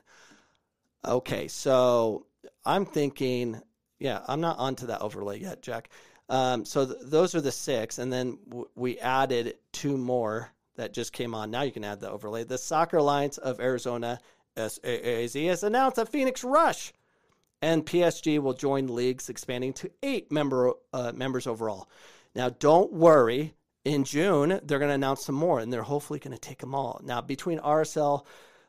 Okay, 1.05 1.47
so 1.47 2.25
I'm 2.65 2.85
thinking, 2.85 3.61
yeah, 3.99 4.21
I'm 4.27 4.41
not 4.41 4.57
onto 4.57 4.87
that 4.87 5.01
overlay 5.01 5.39
yet, 5.39 5.61
Jack. 5.61 5.89
Um, 6.29 6.65
so 6.65 6.85
th- 6.85 6.97
those 7.03 7.35
are 7.35 7.41
the 7.41 7.51
six, 7.51 7.99
and 7.99 8.11
then 8.11 8.39
w- 8.47 8.69
we 8.75 8.97
added 8.99 9.55
two 9.71 9.97
more 9.97 10.49
that 10.75 10.93
just 10.93 11.13
came 11.13 11.35
on. 11.35 11.51
Now 11.51 11.63
you 11.63 11.71
can 11.71 11.83
add 11.83 11.99
the 11.99 12.09
overlay. 12.09 12.43
The 12.43 12.57
Soccer 12.57 12.97
Alliance 12.97 13.37
of 13.37 13.59
Arizona, 13.59 14.19
SAAZ, 14.55 15.47
has 15.47 15.63
announced 15.63 15.97
that 15.97 16.09
Phoenix 16.09 16.43
Rush 16.43 16.93
and 17.61 17.85
PSG 17.85 18.39
will 18.39 18.53
join 18.53 18.93
leagues, 18.93 19.29
expanding 19.29 19.71
to 19.73 19.91
eight 20.03 20.31
member 20.31 20.73
uh, 20.91 21.13
members 21.15 21.47
overall. 21.47 21.89
Now, 22.35 22.49
don't 22.49 22.91
worry. 22.91 23.53
In 23.85 24.05
June, 24.05 24.61
they're 24.63 24.79
going 24.79 24.89
to 24.89 24.95
announce 24.95 25.25
some 25.25 25.35
more, 25.35 25.59
and 25.59 25.71
they're 25.71 25.83
hopefully 25.83 26.17
going 26.17 26.33
to 26.33 26.39
take 26.39 26.59
them 26.59 26.73
all. 26.73 27.01
Now, 27.03 27.19
between 27.19 27.59
RSL, 27.59 28.25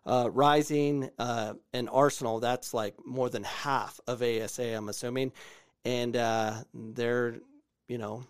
uh, 0.06 0.28
Rising, 0.32 1.08
uh, 1.20 1.54
and 1.72 1.88
Arsenal, 1.88 2.40
that's 2.40 2.74
like 2.74 2.94
more 3.06 3.30
than 3.30 3.44
half 3.44 4.00
of 4.08 4.22
ASA, 4.22 4.74
I'm 4.74 4.88
assuming, 4.88 5.30
and 5.84 6.16
uh, 6.16 6.54
they're 6.74 7.36
you 7.86 7.98
know 7.98 8.24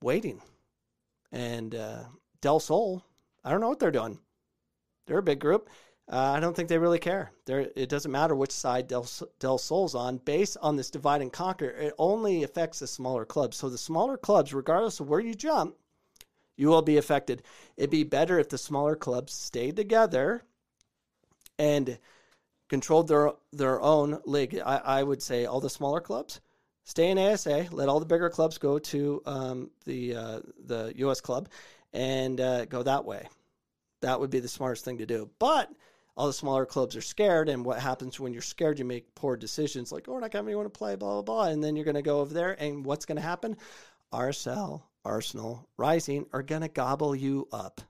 waiting. 0.00 0.40
And 1.32 1.74
uh, 1.74 2.04
Del 2.40 2.60
Sol, 2.60 3.02
I 3.44 3.50
don't 3.50 3.60
know 3.60 3.68
what 3.68 3.80
they're 3.80 3.90
doing. 3.90 4.18
They're 5.06 5.18
a 5.18 5.22
big 5.22 5.40
group. 5.40 5.68
Uh, 6.10 6.32
I 6.36 6.40
don't 6.40 6.56
think 6.56 6.70
they 6.70 6.78
really 6.78 6.98
care. 6.98 7.32
They're, 7.44 7.68
it 7.76 7.90
doesn't 7.90 8.10
matter 8.10 8.34
which 8.34 8.50
side 8.50 8.88
Del, 8.88 9.06
Del 9.40 9.58
Sol's 9.58 9.94
on. 9.94 10.16
Based 10.18 10.56
on 10.62 10.76
this 10.76 10.90
divide 10.90 11.20
and 11.20 11.32
conquer, 11.32 11.68
it 11.68 11.92
only 11.98 12.44
affects 12.44 12.78
the 12.78 12.86
smaller 12.86 13.26
clubs. 13.26 13.58
So 13.58 13.68
the 13.68 13.76
smaller 13.76 14.16
clubs, 14.16 14.54
regardless 14.54 15.00
of 15.00 15.08
where 15.08 15.20
you 15.20 15.34
jump, 15.34 15.74
you 16.56 16.68
will 16.68 16.82
be 16.82 16.96
affected. 16.96 17.42
It'd 17.76 17.90
be 17.90 18.04
better 18.04 18.38
if 18.38 18.48
the 18.48 18.58
smaller 18.58 18.96
clubs 18.96 19.34
stayed 19.34 19.76
together 19.76 20.42
and 21.58 21.98
controlled 22.68 23.08
their 23.08 23.32
their 23.52 23.80
own 23.80 24.20
league. 24.24 24.58
I, 24.64 24.76
I 24.78 25.02
would 25.02 25.22
say 25.22 25.44
all 25.44 25.60
the 25.60 25.70
smaller 25.70 26.00
clubs 26.00 26.40
stay 26.84 27.10
in 27.10 27.18
ASA. 27.18 27.68
Let 27.70 27.88
all 27.88 28.00
the 28.00 28.06
bigger 28.06 28.30
clubs 28.30 28.58
go 28.58 28.78
to 28.78 29.22
um, 29.26 29.70
the 29.84 30.16
uh, 30.16 30.40
the 30.64 30.92
U.S. 30.96 31.20
club 31.20 31.48
and 31.92 32.40
uh, 32.40 32.64
go 32.64 32.82
that 32.82 33.04
way. 33.04 33.28
That 34.00 34.20
would 34.20 34.30
be 34.30 34.40
the 34.40 34.48
smartest 34.48 34.84
thing 34.84 34.98
to 34.98 35.06
do. 35.06 35.30
But 35.38 35.70
all 36.18 36.26
the 36.26 36.32
smaller 36.32 36.66
clubs 36.66 36.96
are 36.96 37.00
scared, 37.00 37.48
and 37.48 37.64
what 37.64 37.78
happens 37.78 38.18
when 38.18 38.32
you're 38.32 38.42
scared? 38.42 38.80
You 38.80 38.84
make 38.84 39.14
poor 39.14 39.36
decisions, 39.36 39.92
like, 39.92 40.08
"Oh, 40.08 40.14
we're 40.14 40.20
not 40.20 40.32
going 40.32 40.44
to 40.44 40.50
anyone 40.50 40.64
to 40.64 40.70
play," 40.70 40.96
blah 40.96 41.12
blah 41.12 41.22
blah, 41.22 41.44
and 41.44 41.62
then 41.62 41.76
you're 41.76 41.84
going 41.84 41.94
to 41.94 42.02
go 42.02 42.18
over 42.18 42.34
there, 42.34 42.60
and 42.60 42.84
what's 42.84 43.06
going 43.06 43.16
to 43.16 43.22
happen? 43.22 43.56
RSL, 44.12 44.82
Arsenal, 45.04 45.68
Rising 45.76 46.26
are 46.32 46.42
going 46.42 46.62
to 46.62 46.68
gobble 46.68 47.14
you 47.14 47.46
up, 47.52 47.80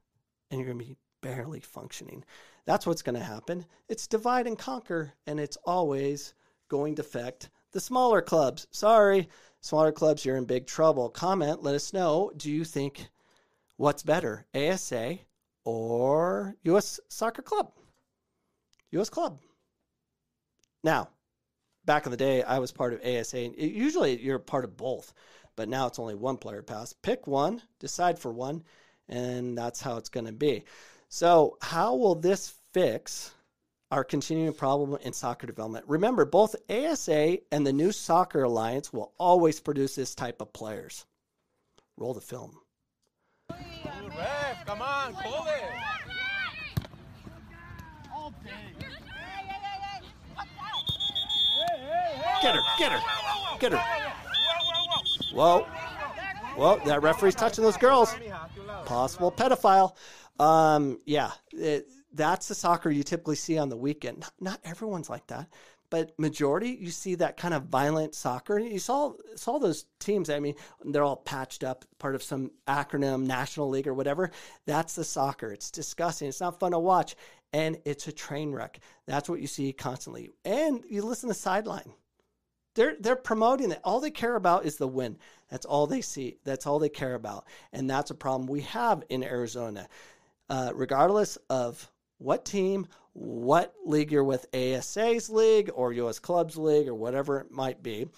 and 0.50 0.60
you're 0.60 0.66
going 0.66 0.78
to 0.78 0.84
be 0.84 0.98
barely 1.22 1.60
functioning. 1.60 2.22
That's 2.66 2.86
what's 2.86 3.00
going 3.00 3.16
to 3.16 3.24
happen. 3.24 3.64
It's 3.88 4.06
divide 4.06 4.46
and 4.46 4.58
conquer, 4.58 5.14
and 5.26 5.40
it's 5.40 5.56
always 5.64 6.34
going 6.68 6.96
to 6.96 7.02
affect 7.02 7.48
the 7.72 7.80
smaller 7.80 8.20
clubs. 8.20 8.66
Sorry, 8.72 9.30
smaller 9.62 9.90
clubs, 9.90 10.22
you're 10.26 10.36
in 10.36 10.44
big 10.44 10.66
trouble. 10.66 11.08
Comment, 11.08 11.62
let 11.62 11.74
us 11.74 11.94
know. 11.94 12.30
Do 12.36 12.50
you 12.50 12.64
think 12.64 13.08
what's 13.78 14.02
better, 14.02 14.44
ASA 14.54 15.18
or 15.64 16.56
U.S. 16.64 17.00
Soccer 17.08 17.40
Club? 17.40 17.72
U.S. 18.92 19.10
Club. 19.10 19.38
Now, 20.82 21.08
back 21.84 22.06
in 22.06 22.10
the 22.10 22.16
day, 22.16 22.42
I 22.42 22.58
was 22.58 22.72
part 22.72 22.92
of 22.92 23.00
ASA. 23.04 23.38
And 23.38 23.54
usually 23.56 24.20
you're 24.20 24.38
part 24.38 24.64
of 24.64 24.76
both, 24.76 25.12
but 25.56 25.68
now 25.68 25.86
it's 25.86 25.98
only 25.98 26.14
one 26.14 26.36
player 26.36 26.62
pass. 26.62 26.92
Pick 26.92 27.26
one, 27.26 27.62
decide 27.80 28.18
for 28.18 28.32
one, 28.32 28.62
and 29.08 29.56
that's 29.56 29.80
how 29.80 29.96
it's 29.96 30.08
going 30.08 30.26
to 30.26 30.32
be. 30.32 30.64
So, 31.08 31.56
how 31.62 31.94
will 31.94 32.14
this 32.14 32.54
fix 32.72 33.32
our 33.90 34.04
continuing 34.04 34.52
problem 34.52 34.98
in 35.02 35.14
soccer 35.14 35.46
development? 35.46 35.86
Remember, 35.88 36.26
both 36.26 36.54
ASA 36.68 37.38
and 37.50 37.66
the 37.66 37.72
new 37.72 37.92
Soccer 37.92 38.42
Alliance 38.42 38.92
will 38.92 39.14
always 39.18 39.58
produce 39.58 39.94
this 39.94 40.14
type 40.14 40.42
of 40.42 40.52
players. 40.52 41.06
Roll 41.96 42.12
the 42.12 42.20
film. 42.20 42.58
Ref, 43.50 44.66
come 44.66 44.82
on, 44.82 45.14
call 45.14 45.46
it. 45.46 45.97
Get 52.40 52.54
her, 52.54 52.60
get 52.78 52.92
her, 52.92 53.00
get 53.58 53.72
her. 53.72 53.78
Whoa. 55.32 55.66
Whoa, 56.56 56.80
that 56.86 57.02
referee's 57.02 57.34
touching 57.34 57.62
those 57.64 57.76
girls. 57.76 58.14
Possible 58.84 59.30
pedophile. 59.30 59.94
Um, 60.40 61.00
yeah, 61.04 61.32
it, 61.52 61.88
that's 62.12 62.48
the 62.48 62.54
soccer 62.54 62.90
you 62.90 63.02
typically 63.02 63.36
see 63.36 63.58
on 63.58 63.68
the 63.68 63.76
weekend. 63.76 64.20
Not, 64.20 64.32
not 64.40 64.60
everyone's 64.64 65.10
like 65.10 65.26
that, 65.28 65.48
but 65.90 66.18
majority 66.18 66.70
you 66.80 66.90
see 66.90 67.14
that 67.16 67.36
kind 67.36 67.54
of 67.54 67.64
violent 67.64 68.14
soccer. 68.14 68.58
You 68.58 68.78
saw 68.78 69.12
saw 69.36 69.58
those 69.58 69.84
teams. 69.98 70.30
I 70.30 70.38
mean, 70.40 70.54
they're 70.84 71.04
all 71.04 71.16
patched 71.16 71.64
up, 71.64 71.84
part 71.98 72.14
of 72.14 72.22
some 72.22 72.50
acronym, 72.66 73.26
National 73.26 73.68
League 73.68 73.88
or 73.88 73.94
whatever. 73.94 74.30
That's 74.66 74.94
the 74.94 75.04
soccer. 75.04 75.52
It's 75.52 75.70
disgusting. 75.70 76.28
It's 76.28 76.40
not 76.40 76.60
fun 76.60 76.72
to 76.72 76.78
watch, 76.78 77.16
and 77.52 77.78
it's 77.84 78.08
a 78.08 78.12
train 78.12 78.52
wreck. 78.52 78.80
That's 79.06 79.28
what 79.28 79.40
you 79.40 79.46
see 79.46 79.72
constantly. 79.72 80.30
And 80.44 80.84
you 80.88 81.02
listen 81.02 81.28
to 81.28 81.34
sideline. 81.34 81.92
They're 82.74 82.96
they're 83.00 83.16
promoting 83.16 83.72
it. 83.72 83.80
All 83.82 84.00
they 84.00 84.10
care 84.10 84.36
about 84.36 84.64
is 84.64 84.76
the 84.76 84.86
win. 84.86 85.18
That's 85.50 85.66
all 85.66 85.86
they 85.86 86.00
see. 86.00 86.36
That's 86.44 86.66
all 86.66 86.78
they 86.78 86.88
care 86.88 87.14
about, 87.14 87.44
and 87.72 87.90
that's 87.90 88.10
a 88.10 88.14
problem 88.14 88.46
we 88.46 88.60
have 88.62 89.02
in 89.08 89.24
Arizona. 89.24 89.88
Uh, 90.48 90.70
regardless 90.74 91.36
of 91.50 91.90
what 92.18 92.44
team, 92.44 92.86
what 93.14 93.74
league 93.84 94.12
you're 94.12 94.24
with, 94.24 94.46
ASA's 94.54 95.28
league 95.28 95.70
or 95.74 95.92
U.S. 95.92 96.18
Clubs 96.18 96.56
League 96.56 96.88
or 96.88 96.94
whatever 96.94 97.40
it 97.40 97.50
might 97.50 97.82
be, 97.82 98.08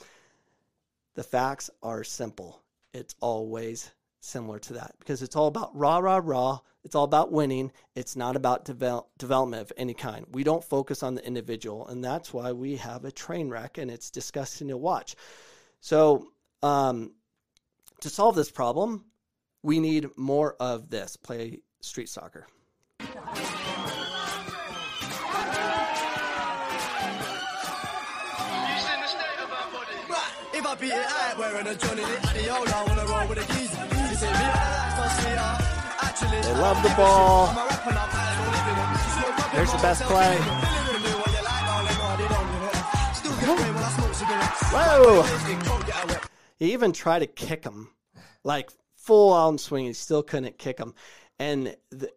the 1.15 1.23
facts 1.23 1.71
are 1.83 2.05
simple. 2.05 2.63
It's 2.93 3.15
always 3.21 3.91
similar 4.21 4.59
to 4.59 4.75
that 4.75 4.95
because 4.99 5.23
it's 5.23 5.37
all 5.37 5.47
about 5.47 5.75
rah, 5.77 5.99
rah, 5.99 6.21
rah. 6.23 6.59
It's 6.85 6.95
all 6.95 7.05
about 7.05 7.31
winning. 7.31 7.73
It's 7.95 8.17
not 8.17 8.37
about 8.37 8.65
develop, 8.65 9.09
development 9.19 9.63
of 9.63 9.73
any 9.77 9.95
kind. 9.95 10.27
We 10.33 10.45
don't 10.45 10.65
focus 10.65 11.03
on 11.03 11.15
the 11.15 11.27
individual, 11.27 11.87
and 11.87 12.03
that's 12.03 12.33
why 12.33 12.53
we 12.53 12.77
have 12.77 13.05
a 13.05 13.13
train 13.13 13.51
wreck 13.51 13.79
and 13.79 13.91
it's 13.91 14.11
disgusting 14.11 14.69
to 14.69 14.77
watch. 14.77 15.15
So, 15.81 16.29
um, 16.63 17.13
to 18.01 18.09
solve 18.09 18.35
this 18.35 18.51
problem, 18.51 19.05
we 19.63 19.79
need 19.79 20.09
more 20.17 20.57
of 20.59 20.89
this 20.89 21.17
play 21.17 21.61
street 21.81 22.09
soccer. 22.09 22.47
I 30.71 30.75
beat 30.77 30.93
it 30.93 31.37
wearing 31.37 31.67
a 31.67 31.75
Johnny 31.75 32.03
wanna 32.87 33.05
roll 33.07 33.27
with 33.29 33.39
the 33.39 33.55
keys. 33.55 33.73
You 33.77 34.15
say 34.15 34.31
me. 34.31 34.39
Actually, 35.03 35.80
They 36.21 36.53
love 36.55 36.83
the 36.83 36.93
ball. 36.97 37.47
There's 39.55 39.73
the 39.73 39.79
best 39.79 40.03
play. 40.03 40.37
Whoa! 44.73 46.19
He 46.59 46.73
even 46.73 46.93
tried 46.93 47.21
to 47.21 47.27
kick 47.27 47.65
him, 47.65 47.89
like 48.45 48.71
full 48.97 49.33
arm 49.33 49.59
swing. 49.59 49.87
He 49.87 49.93
still 49.93 50.23
couldn't 50.23 50.59
kick 50.59 50.79
him. 50.79 50.95
And 51.39 51.75
the, 51.91 52.13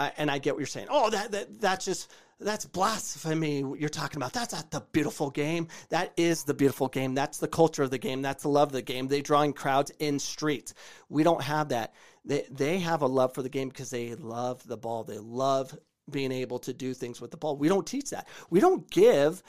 I, 0.00 0.12
and 0.16 0.30
I 0.30 0.38
get 0.38 0.54
what 0.54 0.60
you're 0.60 0.66
saying. 0.66 0.88
Oh, 0.90 1.10
that, 1.10 1.32
that 1.32 1.60
that's 1.60 1.84
just 1.84 2.10
that's 2.44 2.64
blasphemy. 2.64 3.58
You're 3.78 3.88
talking 3.88 4.18
about 4.18 4.32
that's 4.32 4.52
not 4.52 4.70
the 4.70 4.82
beautiful 4.92 5.30
game. 5.30 5.68
That 5.90 6.12
is 6.16 6.44
the 6.44 6.54
beautiful 6.54 6.88
game. 6.88 7.14
That's 7.14 7.38
the 7.38 7.48
culture 7.48 7.82
of 7.82 7.90
the 7.90 7.98
game. 7.98 8.22
That's 8.22 8.42
the 8.42 8.48
love 8.48 8.68
of 8.68 8.72
the 8.72 8.82
game. 8.82 9.08
They 9.08 9.22
drawing 9.22 9.52
crowds 9.52 9.90
in 9.98 10.18
streets. 10.18 10.74
We 11.08 11.22
don't 11.22 11.42
have 11.42 11.70
that. 11.70 11.94
They 12.24 12.46
they 12.50 12.78
have 12.80 13.02
a 13.02 13.06
love 13.06 13.34
for 13.34 13.42
the 13.42 13.48
game 13.48 13.68
because 13.68 13.90
they 13.90 14.14
love 14.14 14.66
the 14.66 14.76
ball. 14.76 15.04
They 15.04 15.18
love 15.18 15.76
being 16.10 16.32
able 16.32 16.58
to 16.60 16.72
do 16.72 16.94
things 16.94 17.20
with 17.20 17.30
the 17.30 17.36
ball. 17.36 17.56
We 17.56 17.68
don't 17.68 17.86
teach 17.86 18.10
that. 18.10 18.28
We 18.50 18.60
don't 18.60 18.90
give 18.90 19.42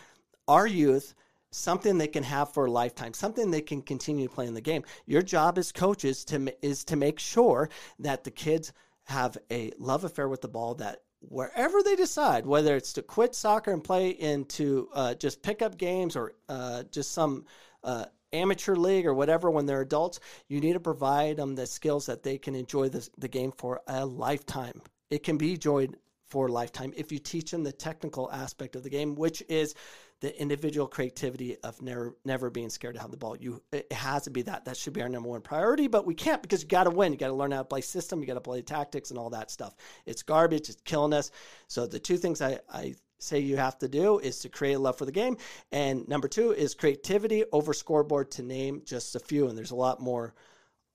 our 0.48 0.68
youth 0.68 1.14
something 1.52 1.98
they 1.98 2.08
can 2.08 2.24
have 2.24 2.54
for 2.54 2.66
a 2.66 2.72
lifetime, 2.72 3.14
something 3.14 3.52
they 3.52 3.62
can 3.62 3.82
continue 3.82 4.28
playing 4.28 4.54
the 4.54 4.62
game. 4.62 4.84
Your 5.06 5.22
job 5.22 5.58
as 5.58 5.72
coaches 5.72 6.26
to 6.26 6.54
is 6.66 6.84
to 6.86 6.96
make 6.96 7.20
sure 7.20 7.70
that 8.00 8.24
the 8.24 8.32
kids 8.32 8.74
have 9.06 9.38
a 9.52 9.72
love 9.78 10.04
affair 10.04 10.28
with 10.28 10.42
the 10.42 10.48
ball 10.48 10.76
that 10.76 11.00
wherever 11.30 11.82
they 11.82 11.96
decide, 11.96 12.46
whether 12.46 12.76
it's 12.76 12.94
to 12.94 13.02
quit 13.02 13.36
soccer 13.36 13.72
and 13.72 13.84
play 13.84 14.10
into 14.10 14.90
uh, 14.94 15.14
just 15.16 15.42
pickup 15.42 15.78
games 15.78 16.16
or 16.16 16.34
uh, 16.50 16.84
just 16.92 17.12
some 17.12 17.46
uh, 17.84 18.06
amateur 18.32 18.76
league 18.76 19.06
or 19.06 19.14
whatever 19.14 19.50
when 19.50 19.66
they're 19.66 19.82
adults, 19.82 20.20
you 20.48 20.60
need 20.60 20.74
to 20.74 20.80
provide 20.80 21.38
them 21.38 21.56
the 21.56 21.66
skills 21.66 22.06
that 22.06 22.24
they 22.24 22.38
can 22.38 22.56
enjoy 22.56 22.90
this, 22.90 23.10
the 23.18 23.28
game 23.28 23.52
for 23.52 23.82
a 23.88 24.06
lifetime. 24.06 24.82
It 25.10 25.24
can 25.24 25.38
be 25.38 25.54
enjoyed 25.54 25.98
for 26.26 26.48
a 26.48 26.52
lifetime 26.52 26.94
if 26.98 27.12
you 27.12 27.20
teach 27.20 27.52
them 27.52 27.64
the 27.64 27.72
technical 27.72 28.32
aspect 28.32 28.76
of 28.76 28.84
the 28.84 28.90
game, 28.90 29.16
which 29.16 29.44
is 29.50 29.76
the 30.24 30.42
individual 30.42 30.88
creativity 30.88 31.58
of 31.66 31.82
never 31.82 32.16
never 32.24 32.50
being 32.50 32.70
scared 32.70 32.96
to 32.96 33.02
have 33.02 33.12
the 33.12 33.18
ball. 33.18 33.36
You 33.36 33.62
it 33.74 33.92
has 33.92 34.24
to 34.24 34.30
be 34.30 34.42
that. 34.44 34.64
That 34.64 34.78
should 34.78 34.94
be 34.94 35.02
our 35.02 35.10
number 35.10 35.28
one 35.28 35.42
priority, 35.42 35.88
but 35.88 36.06
we 36.06 36.16
can't 36.16 36.42
because 36.42 36.62
you 36.62 36.70
got 36.70 36.86
to 36.86 36.92
win. 36.92 37.12
You 37.12 37.20
got 37.20 37.28
to 37.28 37.34
learn 37.34 37.52
how 37.52 37.58
to 37.58 37.66
play 37.66 37.82
system. 37.82 38.22
You 38.22 38.26
got 38.28 38.36
to 38.36 38.40
play 38.40 38.62
tactics 38.62 39.10
and 39.10 39.20
all 39.20 39.30
that 39.32 39.52
stuff. 39.52 39.76
It's 40.06 40.24
garbage. 40.24 40.70
It's 40.70 40.80
killing 40.86 41.12
us. 41.12 41.30
So 41.68 41.86
the 41.86 42.00
two 42.00 42.16
things 42.16 42.42
I 42.42 42.62
I 42.74 42.96
say 43.20 43.40
you 43.40 43.58
have 43.58 43.78
to 43.80 43.90
do 43.90 44.20
is 44.20 44.40
to 44.40 44.50
create 44.50 44.76
a 44.76 44.80
love 44.80 44.98
for 44.98 45.04
the 45.04 45.12
game, 45.12 45.36
and 45.74 46.08
number 46.08 46.30
two 46.30 46.54
is 46.54 46.74
creativity 46.74 47.44
over 47.52 47.74
scoreboard. 47.74 48.32
To 48.32 48.44
name 48.44 48.82
just 48.86 49.18
a 49.18 49.20
few, 49.20 49.50
and 49.50 49.58
there's 49.58 49.72
a 49.72 49.76
lot 49.76 50.00
more 50.00 50.34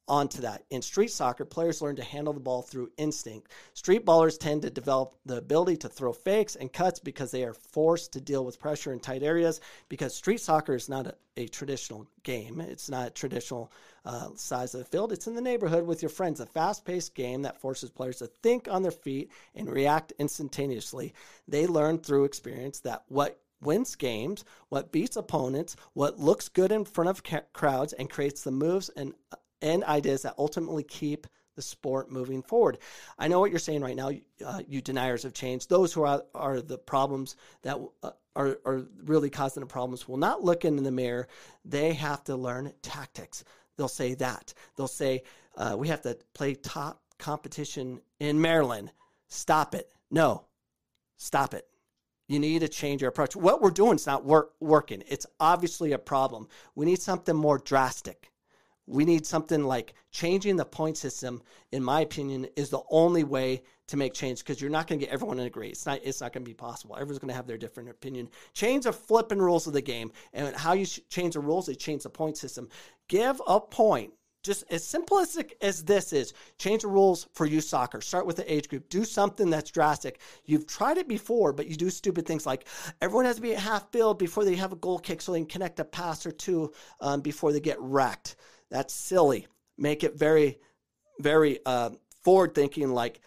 onto 0.08 0.40
that. 0.40 0.64
In 0.70 0.82
street 0.82 1.10
soccer, 1.10 1.44
players 1.44 1.82
learn 1.82 1.96
to 1.96 2.02
handle 2.02 2.32
the 2.32 2.40
ball 2.40 2.62
through 2.62 2.90
instinct. 2.96 3.52
Street 3.74 4.04
ballers 4.04 4.38
tend 4.38 4.62
to 4.62 4.70
develop 4.70 5.14
the 5.26 5.36
ability 5.36 5.76
to 5.78 5.88
throw 5.88 6.12
fakes 6.12 6.56
and 6.56 6.72
cuts 6.72 6.98
because 6.98 7.30
they 7.30 7.44
are 7.44 7.54
forced 7.54 8.12
to 8.12 8.20
deal 8.20 8.44
with 8.44 8.60
pressure 8.60 8.92
in 8.92 9.00
tight 9.00 9.22
areas. 9.22 9.60
Because 9.88 10.14
street 10.14 10.40
soccer 10.40 10.74
is 10.74 10.88
not 10.88 11.06
a, 11.06 11.14
a 11.36 11.48
traditional 11.48 12.06
game, 12.22 12.60
it's 12.60 12.88
not 12.88 13.08
a 13.08 13.10
traditional 13.10 13.70
uh, 14.04 14.28
size 14.34 14.74
of 14.74 14.80
the 14.80 14.86
field. 14.86 15.12
It's 15.12 15.26
in 15.26 15.34
the 15.34 15.40
neighborhood 15.40 15.86
with 15.86 16.02
your 16.02 16.08
friends. 16.08 16.40
A 16.40 16.46
fast 16.46 16.84
paced 16.84 17.14
game 17.14 17.42
that 17.42 17.60
forces 17.60 17.90
players 17.90 18.18
to 18.18 18.26
think 18.26 18.68
on 18.68 18.82
their 18.82 18.90
feet 18.90 19.30
and 19.54 19.70
react 19.70 20.12
instantaneously. 20.18 21.12
They 21.46 21.66
learn 21.66 21.98
through 21.98 22.24
experience 22.24 22.80
that 22.80 23.02
what 23.08 23.40
wins 23.60 23.96
games, 23.96 24.44
what 24.68 24.92
beats 24.92 25.16
opponents, 25.16 25.76
what 25.92 26.18
looks 26.18 26.48
good 26.48 26.72
in 26.72 26.84
front 26.84 27.10
of 27.10 27.24
ca- 27.24 27.42
crowds, 27.52 27.92
and 27.92 28.08
creates 28.08 28.42
the 28.42 28.50
moves 28.50 28.88
and 28.90 29.14
and 29.62 29.84
ideas 29.84 30.22
that 30.22 30.34
ultimately 30.38 30.82
keep 30.82 31.26
the 31.56 31.62
sport 31.62 32.10
moving 32.10 32.40
forward. 32.40 32.78
I 33.18 33.26
know 33.26 33.40
what 33.40 33.50
you're 33.50 33.58
saying 33.58 33.82
right 33.82 33.96
now, 33.96 34.12
uh, 34.46 34.60
you 34.68 34.80
deniers 34.80 35.24
of 35.24 35.34
change. 35.34 35.66
Those 35.66 35.92
who 35.92 36.04
are, 36.04 36.22
are 36.32 36.60
the 36.60 36.78
problems 36.78 37.34
that 37.62 37.76
uh, 38.04 38.10
are, 38.36 38.58
are 38.64 38.86
really 39.04 39.28
causing 39.28 39.62
the 39.62 39.66
problems 39.66 40.06
will 40.06 40.18
not 40.18 40.44
look 40.44 40.64
in 40.64 40.80
the 40.82 40.92
mirror. 40.92 41.26
They 41.64 41.94
have 41.94 42.22
to 42.24 42.36
learn 42.36 42.72
tactics. 42.80 43.42
They'll 43.76 43.88
say 43.88 44.14
that. 44.14 44.54
They'll 44.76 44.86
say, 44.86 45.24
uh, 45.56 45.74
we 45.76 45.88
have 45.88 46.02
to 46.02 46.16
play 46.32 46.54
top 46.54 47.02
competition 47.18 48.00
in 48.20 48.40
Maryland. 48.40 48.92
Stop 49.26 49.74
it. 49.74 49.90
No, 50.12 50.44
stop 51.16 51.54
it. 51.54 51.66
You 52.28 52.38
need 52.38 52.60
to 52.60 52.68
change 52.68 53.00
your 53.00 53.08
approach. 53.08 53.34
What 53.34 53.60
we're 53.60 53.70
doing 53.70 53.96
is 53.96 54.06
not 54.06 54.24
work, 54.24 54.52
working. 54.60 55.02
It's 55.08 55.26
obviously 55.40 55.92
a 55.92 55.98
problem. 55.98 56.46
We 56.76 56.86
need 56.86 57.00
something 57.02 57.34
more 57.34 57.58
drastic. 57.58 58.30
We 58.88 59.04
need 59.04 59.26
something 59.26 59.64
like 59.64 59.92
changing 60.10 60.56
the 60.56 60.64
point 60.64 60.96
system, 60.96 61.42
in 61.72 61.84
my 61.84 62.00
opinion, 62.00 62.46
is 62.56 62.70
the 62.70 62.80
only 62.90 63.22
way 63.22 63.62
to 63.88 63.96
make 63.96 64.14
change 64.14 64.38
because 64.38 64.60
you're 64.60 64.70
not 64.70 64.86
going 64.86 64.98
to 64.98 65.04
get 65.04 65.12
everyone 65.12 65.36
to 65.36 65.42
agree. 65.42 65.68
It's 65.68 65.84
not, 65.84 66.00
it's 66.02 66.20
not 66.20 66.32
going 66.32 66.44
to 66.44 66.48
be 66.48 66.54
possible. 66.54 66.94
Everyone's 66.96 67.18
going 67.18 67.28
to 67.28 67.34
have 67.34 67.46
their 67.46 67.58
different 67.58 67.90
opinion. 67.90 68.28
Change 68.54 68.84
the 68.84 68.92
flipping 68.92 69.38
rules 69.38 69.66
of 69.66 69.74
the 69.74 69.82
game. 69.82 70.10
And 70.32 70.54
how 70.56 70.72
you 70.72 70.86
change 70.86 71.34
the 71.34 71.40
rules 71.40 71.68
is 71.68 71.76
change 71.76 72.02
the 72.02 72.10
point 72.10 72.38
system. 72.38 72.68
Give 73.08 73.40
a 73.46 73.60
point. 73.60 74.12
Just 74.44 74.64
as 74.70 74.84
simplistic 74.84 75.52
as 75.60 75.84
this 75.84 76.12
is, 76.12 76.32
change 76.58 76.82
the 76.82 76.88
rules 76.88 77.28
for 77.34 77.44
youth 77.44 77.64
soccer. 77.64 78.00
Start 78.00 78.24
with 78.24 78.36
the 78.36 78.50
age 78.50 78.68
group. 78.68 78.88
Do 78.88 79.04
something 79.04 79.50
that's 79.50 79.70
drastic. 79.70 80.20
You've 80.44 80.66
tried 80.66 80.96
it 80.96 81.08
before, 81.08 81.52
but 81.52 81.66
you 81.66 81.76
do 81.76 81.90
stupid 81.90 82.24
things 82.24 82.46
like 82.46 82.66
everyone 83.02 83.24
has 83.24 83.36
to 83.36 83.42
be 83.42 83.52
at 83.52 83.60
half 83.60 83.90
build 83.90 84.18
before 84.18 84.44
they 84.44 84.54
have 84.54 84.72
a 84.72 84.76
goal 84.76 84.98
kick 84.98 85.20
so 85.20 85.32
they 85.32 85.40
can 85.40 85.46
connect 85.46 85.80
a 85.80 85.84
pass 85.84 86.24
or 86.24 86.30
two 86.30 86.72
um, 87.00 87.20
before 87.20 87.52
they 87.52 87.60
get 87.60 87.80
wrecked. 87.80 88.36
That's 88.70 88.92
silly. 88.92 89.46
Make 89.76 90.04
it 90.04 90.18
very, 90.18 90.58
very 91.20 91.60
uh, 91.64 91.90
forward 92.22 92.54
thinking 92.54 92.90
like 92.90 93.20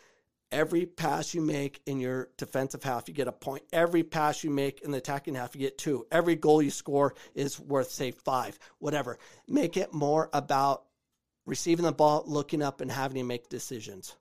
every 0.51 0.85
pass 0.85 1.33
you 1.33 1.41
make 1.41 1.81
in 1.85 1.99
your 1.99 2.29
defensive 2.37 2.83
half, 2.83 3.07
you 3.07 3.13
get 3.13 3.27
a 3.27 3.31
point. 3.31 3.63
Every 3.71 4.03
pass 4.03 4.43
you 4.43 4.49
make 4.49 4.81
in 4.81 4.91
the 4.91 4.97
attacking 4.97 5.35
half, 5.35 5.55
you 5.55 5.61
get 5.61 5.77
two. 5.77 6.05
Every 6.11 6.35
goal 6.35 6.61
you 6.61 6.71
score 6.71 7.15
is 7.33 7.59
worth, 7.59 7.89
say, 7.89 8.11
five, 8.11 8.59
whatever. 8.79 9.17
Make 9.47 9.77
it 9.77 9.93
more 9.93 10.29
about 10.33 10.83
receiving 11.45 11.85
the 11.85 11.91
ball, 11.91 12.23
looking 12.25 12.61
up, 12.61 12.81
and 12.81 12.91
having 12.91 13.17
to 13.17 13.23
make 13.23 13.49
decisions. 13.49 14.15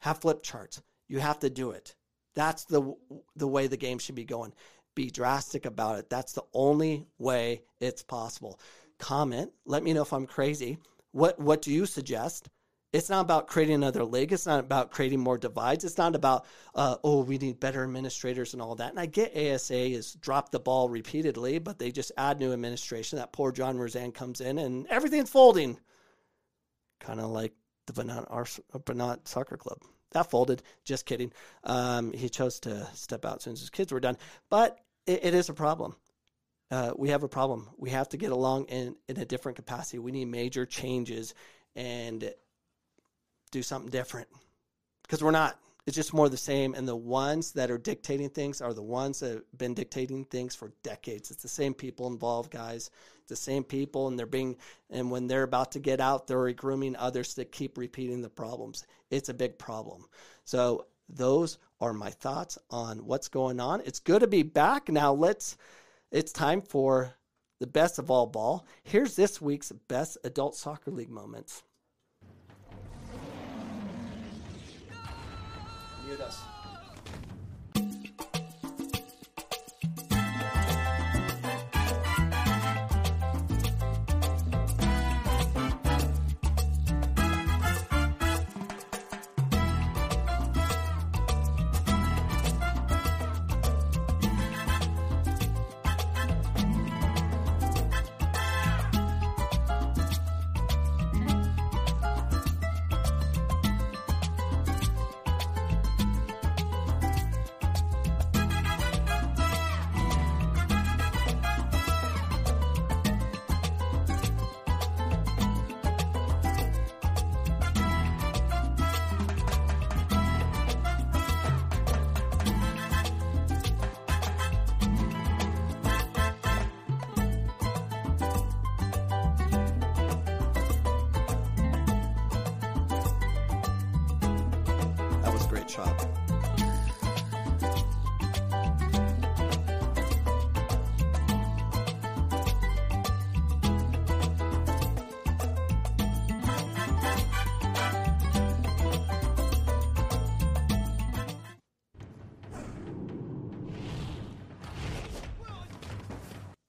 Have 0.00 0.20
flip 0.20 0.42
charts. 0.42 0.82
You 1.08 1.18
have 1.20 1.38
to 1.40 1.50
do 1.50 1.70
it. 1.70 1.94
That's 2.34 2.64
the 2.64 2.94
the 3.34 3.48
way 3.48 3.66
the 3.66 3.76
game 3.76 3.98
should 3.98 4.14
be 4.14 4.24
going. 4.24 4.52
Be 4.94 5.10
drastic 5.10 5.64
about 5.64 5.98
it. 5.98 6.10
That's 6.10 6.34
the 6.34 6.44
only 6.52 7.06
way 7.18 7.62
it's 7.80 8.02
possible 8.02 8.60
comment. 8.98 9.52
Let 9.64 9.82
me 9.82 9.92
know 9.92 10.02
if 10.02 10.12
I'm 10.12 10.26
crazy. 10.26 10.78
What 11.12 11.38
what 11.38 11.62
do 11.62 11.72
you 11.72 11.86
suggest? 11.86 12.48
It's 12.90 13.10
not 13.10 13.20
about 13.20 13.48
creating 13.48 13.74
another 13.74 14.02
league. 14.04 14.32
It's 14.32 14.46
not 14.46 14.60
about 14.60 14.90
creating 14.90 15.20
more 15.20 15.36
divides. 15.36 15.84
It's 15.84 15.98
not 15.98 16.14
about 16.14 16.46
uh, 16.74 16.96
oh 17.04 17.22
we 17.22 17.38
need 17.38 17.60
better 17.60 17.82
administrators 17.82 18.52
and 18.52 18.62
all 18.62 18.74
that. 18.76 18.90
And 18.90 19.00
I 19.00 19.06
get 19.06 19.36
ASA 19.36 19.90
has 19.90 20.14
dropped 20.14 20.52
the 20.52 20.60
ball 20.60 20.88
repeatedly, 20.88 21.58
but 21.58 21.78
they 21.78 21.90
just 21.90 22.12
add 22.16 22.38
new 22.38 22.52
administration. 22.52 23.18
That 23.18 23.32
poor 23.32 23.52
John 23.52 23.78
Roseanne 23.78 24.12
comes 24.12 24.40
in 24.40 24.58
and 24.58 24.86
everything's 24.88 25.30
folding. 25.30 25.78
Kind 27.00 27.20
of 27.20 27.30
like 27.30 27.52
the 27.86 27.92
Bernat 28.84 29.28
Soccer 29.28 29.56
Club. 29.56 29.78
That 30.12 30.30
folded. 30.30 30.62
Just 30.84 31.06
kidding. 31.06 31.32
Um, 31.64 32.12
he 32.12 32.28
chose 32.28 32.60
to 32.60 32.88
step 32.94 33.24
out 33.24 33.36
as 33.36 33.42
soon 33.42 33.52
as 33.52 33.60
his 33.60 33.70
kids 33.70 33.92
were 33.92 34.00
done. 34.00 34.16
But 34.48 34.78
it, 35.06 35.24
it 35.24 35.34
is 35.34 35.48
a 35.48 35.54
problem 35.54 35.94
uh, 36.70 36.92
we 36.96 37.08
have 37.10 37.22
a 37.22 37.28
problem. 37.28 37.68
We 37.76 37.90
have 37.90 38.08
to 38.10 38.16
get 38.16 38.32
along 38.32 38.66
in, 38.66 38.94
in 39.08 39.18
a 39.18 39.24
different 39.24 39.56
capacity. 39.56 39.98
We 39.98 40.12
need 40.12 40.26
major 40.26 40.66
changes 40.66 41.34
and 41.74 42.32
do 43.50 43.62
something 43.62 43.90
different 43.90 44.28
because 45.02 45.22
we're 45.22 45.30
not. 45.30 45.58
It's 45.86 45.96
just 45.96 46.12
more 46.12 46.28
the 46.28 46.36
same. 46.36 46.74
And 46.74 46.86
the 46.86 46.94
ones 46.94 47.52
that 47.52 47.70
are 47.70 47.78
dictating 47.78 48.28
things 48.28 48.60
are 48.60 48.74
the 48.74 48.82
ones 48.82 49.20
that 49.20 49.32
have 49.32 49.42
been 49.56 49.72
dictating 49.72 50.26
things 50.26 50.54
for 50.54 50.70
decades. 50.82 51.30
It's 51.30 51.42
the 51.42 51.48
same 51.48 51.72
people 51.72 52.08
involved, 52.08 52.50
guys. 52.50 52.90
It's 53.20 53.30
the 53.30 53.36
same 53.36 53.64
people, 53.64 54.06
and 54.08 54.18
they're 54.18 54.26
being, 54.26 54.56
and 54.90 55.10
when 55.10 55.26
they're 55.26 55.44
about 55.44 55.72
to 55.72 55.78
get 55.78 55.98
out, 55.98 56.26
they're 56.26 56.52
grooming 56.52 56.94
others 56.96 57.32
to 57.34 57.46
keep 57.46 57.78
repeating 57.78 58.20
the 58.20 58.28
problems. 58.28 58.86
It's 59.10 59.30
a 59.30 59.34
big 59.34 59.56
problem. 59.58 60.04
So, 60.44 60.86
those 61.08 61.56
are 61.80 61.94
my 61.94 62.10
thoughts 62.10 62.58
on 62.70 63.06
what's 63.06 63.28
going 63.28 63.58
on. 63.58 63.80
It's 63.86 63.98
good 63.98 64.20
to 64.20 64.26
be 64.26 64.42
back. 64.42 64.90
Now, 64.90 65.14
let's 65.14 65.56
it's 66.10 66.32
time 66.32 66.62
for 66.62 67.14
the 67.60 67.66
best 67.66 67.98
of 67.98 68.10
all 68.10 68.26
ball. 68.26 68.66
Here's 68.82 69.16
this 69.16 69.40
week's 69.40 69.72
best 69.88 70.16
adult 70.24 70.54
soccer 70.54 70.90
league 70.90 71.10
moments. 71.10 71.62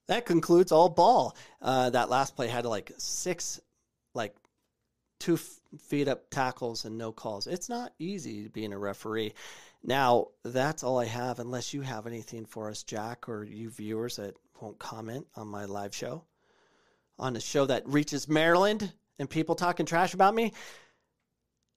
That 0.10 0.26
concludes 0.26 0.72
all 0.72 0.90
ball. 0.90 1.38
Uh, 1.62 1.92
that 1.92 2.10
last 2.10 2.36
play 2.36 2.48
had 2.48 2.66
like 2.66 2.92
six, 2.98 3.62
like 4.16 4.36
two 5.20 5.36
f- 5.36 5.60
feet 5.80 6.08
up 6.08 6.32
tackles 6.32 6.86
and 6.86 6.98
no 6.98 7.12
calls. 7.12 7.46
It's 7.46 7.70
not 7.70 7.94
easy 8.00 8.48
being 8.48 8.74
a 8.74 8.80
referee. 8.80 9.36
Now, 9.84 10.30
that's 10.44 10.84
all 10.84 10.98
I 10.98 11.06
have, 11.06 11.38
unless 11.38 11.76
you 11.76 11.82
have 11.82 12.08
anything 12.08 12.46
for 12.46 12.72
us, 12.72 12.82
Jack, 12.82 13.30
or 13.30 13.44
you 13.44 13.70
viewers 13.70 14.16
that 14.16 14.36
won't 14.60 14.80
comment 14.80 15.28
on 15.36 15.48
my 15.48 15.66
live 15.66 15.94
show, 15.94 16.24
on 17.20 17.36
a 17.36 17.40
show 17.40 17.68
that 17.68 17.88
reaches 17.88 18.28
Maryland 18.28 18.92
and 19.20 19.30
people 19.30 19.54
talking 19.54 19.86
trash 19.86 20.16
about 20.16 20.34
me. 20.34 20.54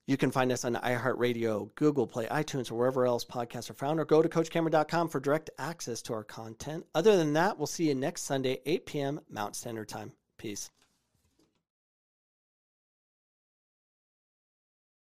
You 0.06 0.16
can 0.16 0.32
find 0.32 0.50
us 0.50 0.64
on 0.64 0.74
iHeartRadio, 0.74 1.72
Google 1.76 2.08
Play, 2.08 2.26
iTunes, 2.26 2.72
or 2.72 2.74
wherever 2.74 3.06
else 3.06 3.24
podcasts 3.24 3.70
are 3.70 3.74
found, 3.74 4.00
or 4.00 4.04
go 4.04 4.20
to 4.20 4.28
CoachCameron.com 4.28 5.08
for 5.08 5.20
direct 5.20 5.50
access 5.58 6.02
to 6.02 6.12
our 6.12 6.24
content. 6.24 6.86
Other 6.92 7.16
than 7.16 7.34
that, 7.34 7.56
we'll 7.56 7.68
see 7.68 7.88
you 7.88 7.94
next 7.94 8.22
Sunday, 8.22 8.60
8 8.66 8.86
p.m. 8.86 9.20
Mountain 9.30 9.54
Standard 9.54 9.88
Time. 9.88 10.12
Peace. 10.38 10.70